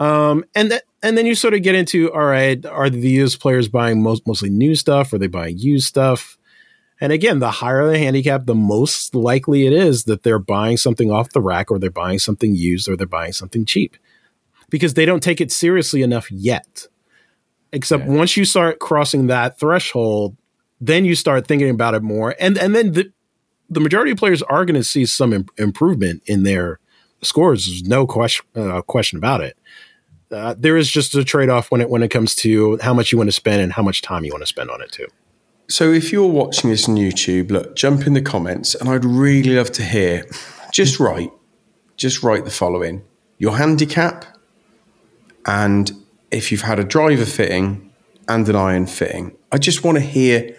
[0.03, 3.69] um, and that and then you sort of get into all right, are these players
[3.69, 5.13] buying most mostly new stuff?
[5.13, 6.37] Are they buying used stuff?
[7.01, 11.13] And again, the higher the handicap, the most likely it is that they're buying something
[11.13, 13.97] off the rack or they're buying something used or they're buying something cheap
[14.71, 16.89] because they don't take it seriously enough yet.
[17.73, 18.17] Except yeah.
[18.17, 20.37] once you start crossing that threshold,
[20.81, 22.35] then you start thinking about it more.
[22.41, 23.13] And, and then the,
[23.71, 26.81] the majority of players are going to see some Im- improvement in their
[27.23, 27.67] scores.
[27.67, 29.57] There's no question, uh, question about it.
[30.33, 33.13] Uh, there is just a trade off when it when it comes to how much
[33.13, 35.07] you want to spend and how much time you want to spend on it too.
[35.69, 39.55] So if you're watching this on YouTube, look, jump in the comments and I'd really
[39.55, 40.27] love to hear.
[40.73, 41.31] Just write,
[41.97, 43.05] just write the following:
[43.39, 44.25] your handicap,
[45.47, 45.93] and
[46.31, 47.93] if you've had a driver fitting
[48.29, 49.37] and an iron fitting.
[49.51, 50.57] I just want to hear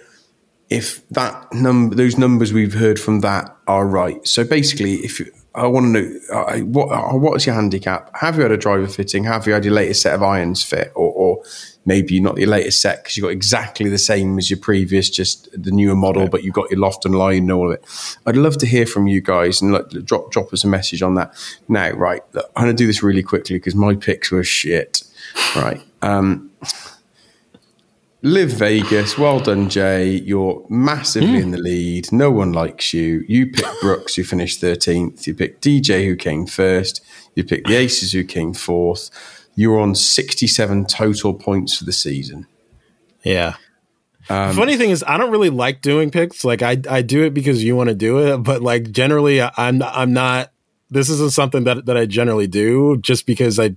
[0.69, 4.25] if that number, those numbers we've heard from that are right.
[4.27, 8.09] So basically, if you, I want to know uh, what uh, what's your handicap?
[8.15, 9.23] Have you had a driver fitting?
[9.25, 11.43] Have you had your latest set of irons fit, or, or
[11.85, 15.49] maybe not your latest set because you've got exactly the same as your previous, just
[15.61, 18.17] the newer model, but you've got your loft and line and all of it.
[18.25, 21.15] I'd love to hear from you guys and look, drop drop us a message on
[21.15, 21.33] that.
[21.67, 25.03] Now, right, look, I'm going to do this really quickly because my picks were shit.
[25.55, 25.81] Right.
[26.01, 26.51] Um,
[28.23, 29.17] LIV Vegas.
[29.17, 30.11] Well done, Jay.
[30.11, 31.41] You're massively mm.
[31.41, 32.09] in the lead.
[32.13, 33.25] No one likes you.
[33.27, 35.27] You picked Brooks, who finished 13th.
[35.27, 37.03] You picked DJ, who came first.
[37.35, 39.09] You picked the Aces, who came fourth.
[39.55, 42.47] You're on 67 total points for the season.
[43.23, 43.55] Yeah.
[44.29, 46.45] Um, Funny thing is, I don't really like doing picks.
[46.45, 49.83] Like, I, I do it because you want to do it, but like generally, I'm
[49.83, 50.51] I'm not.
[50.89, 53.75] This isn't something that that I generally do just because I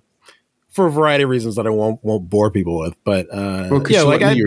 [0.77, 2.95] for a variety of reasons that I won't won't bore people with.
[3.03, 4.43] But uh, well, yeah, like, like me,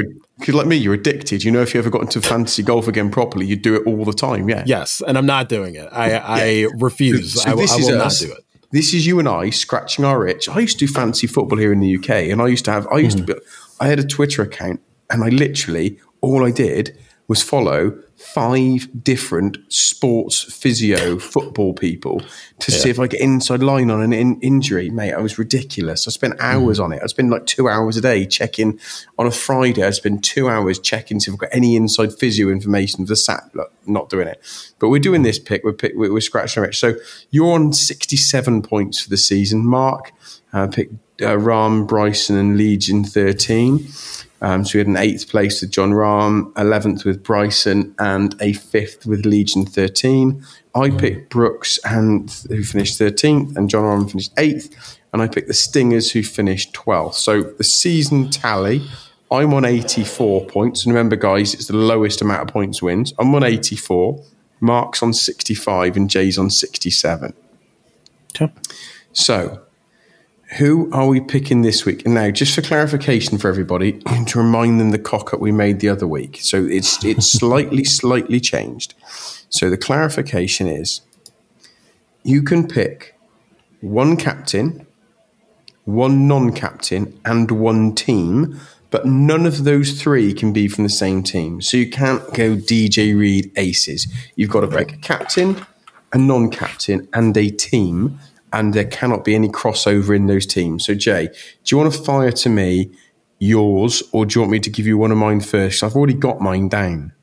[0.45, 1.43] you're, like me, you're addicted.
[1.43, 4.05] You know, if you ever got into fantasy golf again properly, you'd do it all
[4.05, 4.47] the time.
[4.47, 4.63] Yeah.
[4.65, 5.89] Yes, and I'm not doing it.
[5.91, 6.23] I yeah.
[6.23, 7.33] I refuse.
[7.33, 8.21] So, so I, I, will us.
[8.21, 8.45] not do it.
[8.71, 10.47] This is you and I scratching our itch.
[10.47, 12.87] I used to do fantasy football here in the UK, and I used to have.
[12.91, 13.25] I used mm-hmm.
[13.25, 13.35] to.
[13.35, 13.41] Be,
[13.79, 16.95] I had a Twitter account, and I literally all I did
[17.27, 22.19] was follow five different sports physio football people
[22.59, 22.77] to yeah.
[22.77, 24.89] see if I get inside line on an in- injury.
[24.89, 26.07] Mate, I was ridiculous.
[26.07, 26.83] I spent hours mm.
[26.83, 27.01] on it.
[27.01, 28.79] I spent like two hours a day checking
[29.17, 29.83] on a Friday.
[29.83, 33.11] I spent two hours checking to see if I've got any inside physio information for
[33.11, 33.51] the SAT.
[33.53, 34.41] Look, not doing it.
[34.79, 35.63] But we're doing this pick.
[35.63, 36.77] We're, pick, we're, scratching our itch.
[36.77, 36.95] So
[37.31, 39.65] you're on 67 points for the season.
[39.65, 40.11] Mark
[40.51, 43.87] uh, picked uh, Rahm, Bryson, and Legion 13.
[44.41, 48.53] Um, so we had an eighth place with Jon Rahm, 11th with Bryson, and a
[48.53, 50.43] fifth with Legion 13.
[50.75, 50.97] I mm-hmm.
[50.97, 54.99] picked Brooks, and who finished 13th, and Jon Rahm finished eighth.
[55.11, 57.15] And I picked the Stingers, who finished 12th.
[57.15, 58.87] So the season tally,
[59.31, 60.85] I'm on 84 points.
[60.85, 63.13] And remember, guys, it's the lowest amount of points wins.
[63.19, 64.23] I'm on 84.
[64.61, 67.33] Mark's on 65, and Jay's on 67.
[68.35, 68.53] Okay.
[69.13, 69.63] So
[70.57, 72.03] who are we picking this week?
[72.05, 73.93] And now, just for clarification for everybody,
[74.27, 76.39] to remind them the cock up we made the other week.
[76.41, 78.95] So it's it's slightly, slightly changed.
[79.49, 81.01] So the clarification is
[82.23, 83.15] you can pick
[83.81, 84.85] one captain,
[85.85, 90.89] one non captain, and one team, but none of those three can be from the
[90.89, 91.61] same team.
[91.61, 94.07] So you can't go DJ Reed aces.
[94.35, 95.63] You've got to pick a captain,
[96.11, 98.19] a non captain, and a team
[98.53, 100.85] and there cannot be any crossover in those teams.
[100.85, 102.91] So, Jay, do you want to fire to me
[103.39, 105.83] yours, or do you want me to give you one of mine first?
[105.83, 107.13] I've already got mine down.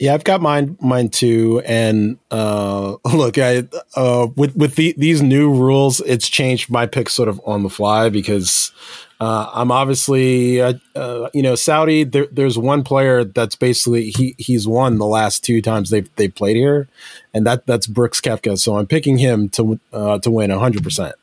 [0.00, 1.62] Yeah, I've got mine, mine too.
[1.64, 3.64] And uh, look, I
[3.96, 7.70] uh, with with the, these new rules, it's changed my pick sort of on the
[7.70, 8.72] fly because
[9.20, 12.04] uh, I'm obviously, uh, uh, you know, Saudi.
[12.04, 16.28] There, there's one player that's basically he he's won the last two times they've they
[16.28, 16.88] played here,
[17.32, 18.58] and that that's Brooks Koepka.
[18.58, 20.82] So I'm picking him to uh, to win 100.
[20.82, 21.14] percent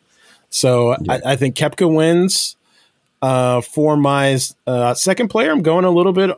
[0.49, 1.13] So yeah.
[1.13, 2.55] I, I, think Koepka wins.
[3.21, 6.31] Uh, for my uh, second player, I'm going a little bit.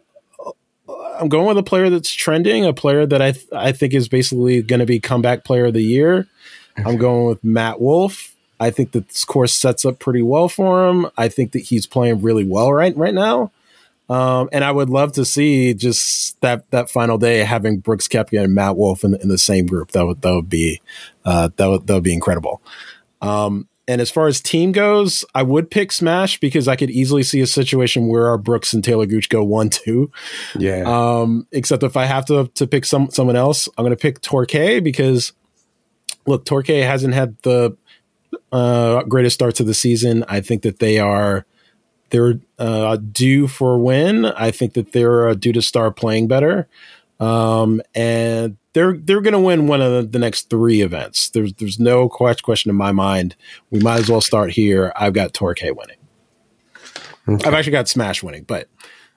[1.18, 4.10] I'm going with a player that's trending, a player that I th- I think is
[4.10, 6.28] basically going to be comeback player of the year.
[6.78, 8.33] I'm going with Matt Wolff.
[8.60, 11.08] I think that this course sets up pretty well for him.
[11.18, 13.52] I think that he's playing really well right right now.
[14.10, 18.44] Um, and I would love to see just that that final day having Brooks Koepka
[18.44, 19.92] and Matt Wolff in, in the same group.
[19.92, 20.82] That would that would be
[21.26, 22.62] uh, that would that would be incredible.
[23.22, 27.24] Um, and as far as team goes, I would pick Smash because I could easily
[27.24, 30.12] see a situation where our Brooks and Taylor Gooch go one two.
[30.58, 30.84] Yeah.
[30.86, 34.22] Um, except if I have to to pick some someone else, I'm going to pick
[34.22, 35.34] Torquay because
[36.26, 37.76] look, Torquay hasn't had the
[38.54, 40.24] uh, greatest starts of the season.
[40.30, 41.46] I think that they are
[42.12, 44.26] they're uh, due for a win.
[44.26, 46.68] I think that they're uh, due to start playing better,
[47.20, 51.30] um, and they're they're going to win one of the, the, next three events.
[51.30, 53.36] There's there's no question in my mind.
[53.72, 54.94] We might as well start here.
[54.96, 55.98] I've got Torquay winning.
[57.28, 57.48] Okay.
[57.48, 58.68] I've actually got Smash winning, but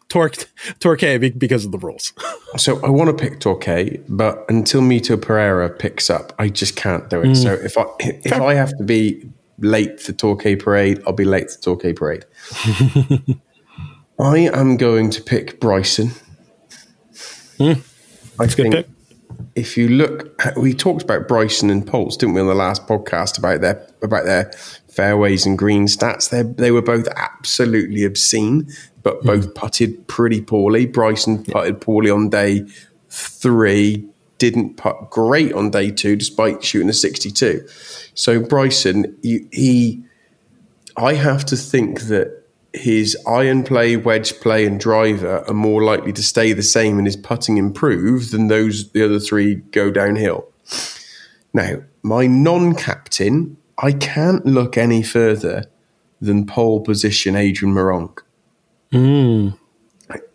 [0.08, 0.48] Torque
[0.78, 2.12] Torquay because of the rules.
[2.56, 7.08] so I want to pick Torquay, but until Mito Pereira picks up, I just can't
[7.10, 7.28] do it.
[7.28, 7.42] Mm.
[7.42, 9.28] So if I if I have to be
[9.58, 12.24] late to Torquay Parade, I'll be late to Torquay Parade.
[14.18, 16.12] I am going to pick Bryson.
[17.58, 17.82] Mm.
[18.38, 18.86] I think pick.
[19.54, 23.38] if you look, we talked about Bryson and Poults, didn't we, on the last podcast
[23.38, 24.52] about their about their
[24.96, 26.30] fairways and green stats?
[26.30, 28.68] They they were both absolutely obscene
[29.06, 29.26] but hmm.
[29.28, 30.84] both putted pretty poorly.
[30.84, 32.66] Bryson putted poorly on day
[33.08, 34.04] three,
[34.38, 37.64] didn't putt great on day two, despite shooting a 62.
[38.14, 40.02] So Bryson, he, he
[40.96, 42.42] I have to think that
[42.72, 47.06] his iron play, wedge play, and driver are more likely to stay the same and
[47.06, 50.48] his putting improve than those the other three go downhill.
[51.54, 55.64] Now, my non-captain, I can't look any further
[56.20, 58.20] than pole position Adrian Meronk.
[58.92, 59.58] Mm.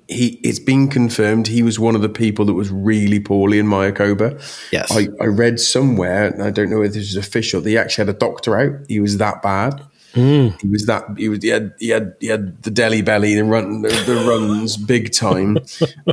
[0.07, 3.65] He, it's been confirmed he was one of the people that was really poorly in
[3.65, 4.33] Mayakoba.
[4.71, 4.91] Yes.
[4.91, 8.07] I, I read somewhere, and I don't know if this is official, that he actually
[8.07, 8.85] had a doctor out.
[8.89, 9.81] He was that bad.
[10.13, 10.59] Mm.
[10.61, 13.49] He was that he was he had he had he had the Delhi belly and
[13.49, 15.57] run the, the runs big time,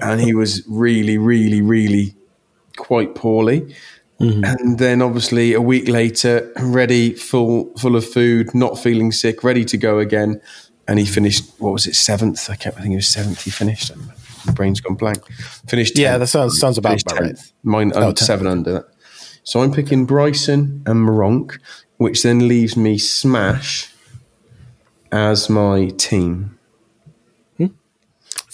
[0.01, 2.14] and he was really really really
[2.76, 3.74] quite poorly.
[4.21, 4.45] Mm-hmm.
[4.45, 9.64] And then obviously a week later, ready, full full of food, not feeling sick, ready
[9.66, 10.41] to go again
[10.89, 11.45] and he finished.
[11.59, 11.95] What was it?
[11.95, 12.51] Seventh.
[12.51, 12.75] I can't.
[12.77, 13.45] I think he was seventh.
[13.45, 13.93] He finished.
[14.47, 15.25] My brain's gone blank.
[15.69, 15.95] Finished.
[15.95, 16.01] 10th.
[16.01, 17.53] Yeah, that sounds sounds about, about right.
[17.62, 18.89] Mine oh, seven under.
[19.45, 21.59] So I'm picking Bryson and Meronk,
[21.99, 23.93] which then leaves me Smash
[25.12, 26.59] as my team.
[27.59, 27.66] Hmm?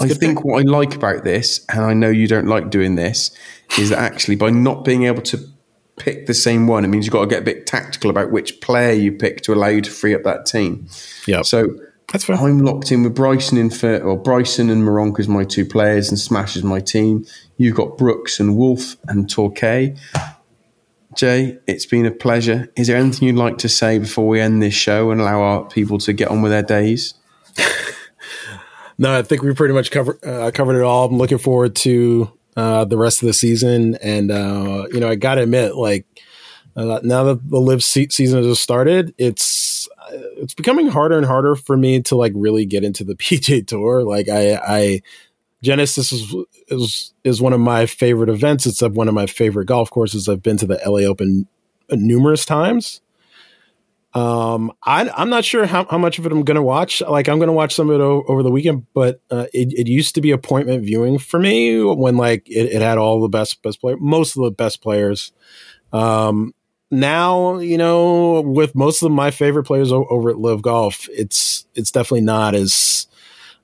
[0.01, 0.45] I think pick.
[0.45, 3.37] what I like about this, and I know you don't like doing this,
[3.79, 5.39] is that actually by not being able to
[5.97, 8.61] pick the same one, it means you've got to get a bit tactical about which
[8.61, 10.88] player you pick to allow you to free up that team.
[11.26, 11.42] Yeah.
[11.42, 11.68] So
[12.12, 12.36] that's fair.
[12.36, 16.09] I'm locked in with Bryson in for, or Bryson and Meronk as my two players,
[16.09, 17.26] and Smash is my team.
[17.57, 19.97] You've got Brooks and Wolff and Torquay.
[21.14, 22.72] Jay, it's been a pleasure.
[22.76, 25.64] Is there anything you'd like to say before we end this show and allow our
[25.64, 27.14] people to get on with their days?
[28.99, 31.07] no, I think we pretty much covered uh, covered it all.
[31.07, 35.14] I'm looking forward to uh, the rest of the season, and uh, you know, I
[35.14, 36.07] got to admit, like
[36.76, 41.55] uh, now that the LIV se- season has started, it's it's becoming harder and harder
[41.55, 44.02] for me to like really get into the PJ Tour.
[44.02, 45.02] Like I, I
[45.62, 46.34] Genesis is
[46.68, 48.66] is is one of my favorite events.
[48.66, 50.28] It's one of my favorite golf courses.
[50.28, 51.46] I've been to the LA Open
[51.90, 53.00] numerous times.
[54.15, 57.01] Um, I, am not sure how, how much of it I'm going to watch.
[57.01, 59.73] Like, I'm going to watch some of it o- over the weekend, but uh, it,
[59.73, 63.29] it used to be appointment viewing for me when like it, it had all the
[63.29, 65.33] best best players, most of the best players.
[65.93, 66.55] Um,
[66.93, 71.67] now, you know, with most of my favorite players o- over at LIV Golf, it's
[71.75, 73.09] it's definitely not as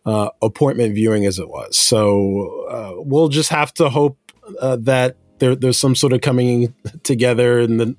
[0.05, 1.77] uh, appointment viewing as it was.
[1.77, 4.19] So uh, we'll just have to hope
[4.61, 6.75] uh, that there, there's some sort of coming
[7.05, 7.97] together in the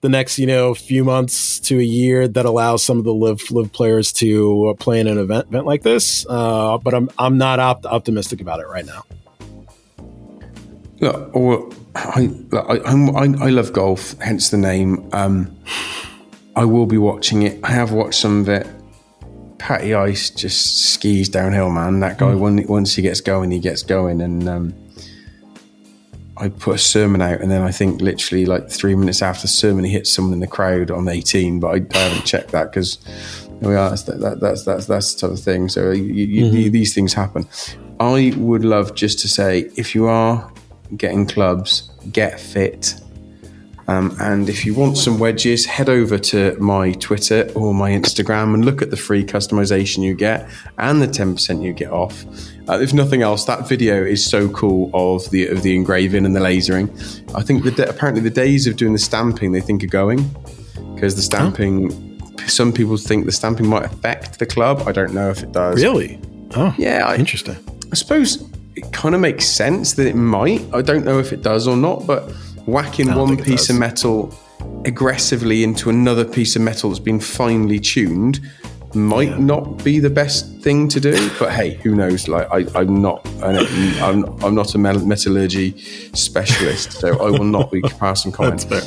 [0.00, 3.50] the next you know few months to a year that allows some of the live
[3.50, 6.26] LIV players to play in an event, event like this.
[6.28, 9.04] Uh, but I'm I'm not op- optimistic about it right now.
[11.00, 15.08] Look, well, I, I, I, I love golf, hence the name.
[15.12, 15.56] Um,
[16.54, 17.58] I will be watching it.
[17.64, 18.66] I have watched some of it.
[19.58, 22.00] Patty Ice just skis downhill, man.
[22.00, 22.38] That guy, mm.
[22.38, 24.20] when, once he gets going, he gets going.
[24.20, 24.74] And um,
[26.40, 29.48] I put a sermon out, and then I think literally like three minutes after the
[29.48, 31.60] sermon, he hit someone in the crowd on 18.
[31.60, 32.98] But I, I haven't checked that because
[33.60, 35.68] we are that's, that, that's that's that's the type of thing.
[35.68, 36.70] So you, you, mm-hmm.
[36.70, 37.46] these things happen.
[38.00, 40.50] I would love just to say, if you are
[40.96, 42.94] getting clubs, get fit.
[43.90, 48.54] Um, and if you want some wedges, head over to my Twitter or my Instagram
[48.54, 52.24] and look at the free customization you get and the 10% you get off.
[52.68, 56.36] Uh, if nothing else, that video is so cool of the of the engraving and
[56.36, 56.88] the lasering.
[57.34, 60.24] I think the apparently the days of doing the stamping they think are going
[60.94, 62.06] because the stamping.
[62.46, 64.84] Some people think the stamping might affect the club.
[64.86, 65.82] I don't know if it does.
[65.82, 66.20] Really?
[66.54, 67.04] Oh, yeah.
[67.06, 67.56] I, interesting.
[67.90, 70.62] I suppose it kind of makes sense that it might.
[70.72, 72.32] I don't know if it does or not, but
[72.70, 74.34] whacking one piece of metal
[74.84, 78.40] aggressively into another piece of metal that's been finely tuned
[78.94, 79.38] might yeah.
[79.38, 82.28] not be the best thing to do, but hey, who knows?
[82.28, 85.78] Like I, am not, I'm, I'm not a metallurgy
[86.14, 88.64] specialist, so I will not be passing comments.
[88.64, 88.84] But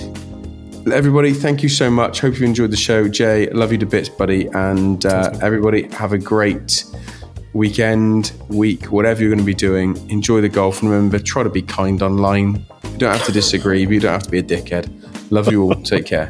[0.92, 2.20] everybody, thank you so much.
[2.20, 3.50] Hope you enjoyed the show, Jay.
[3.52, 6.84] Love you to bits, buddy, and uh, everybody have a great
[7.54, 9.98] weekend, week, whatever you're going to be doing.
[10.10, 12.66] Enjoy the golf, and remember, try to be kind online.
[12.92, 14.90] You don't have to disagree, but you don't have to be a dickhead.
[15.32, 15.76] Love you all.
[15.76, 16.30] Take care.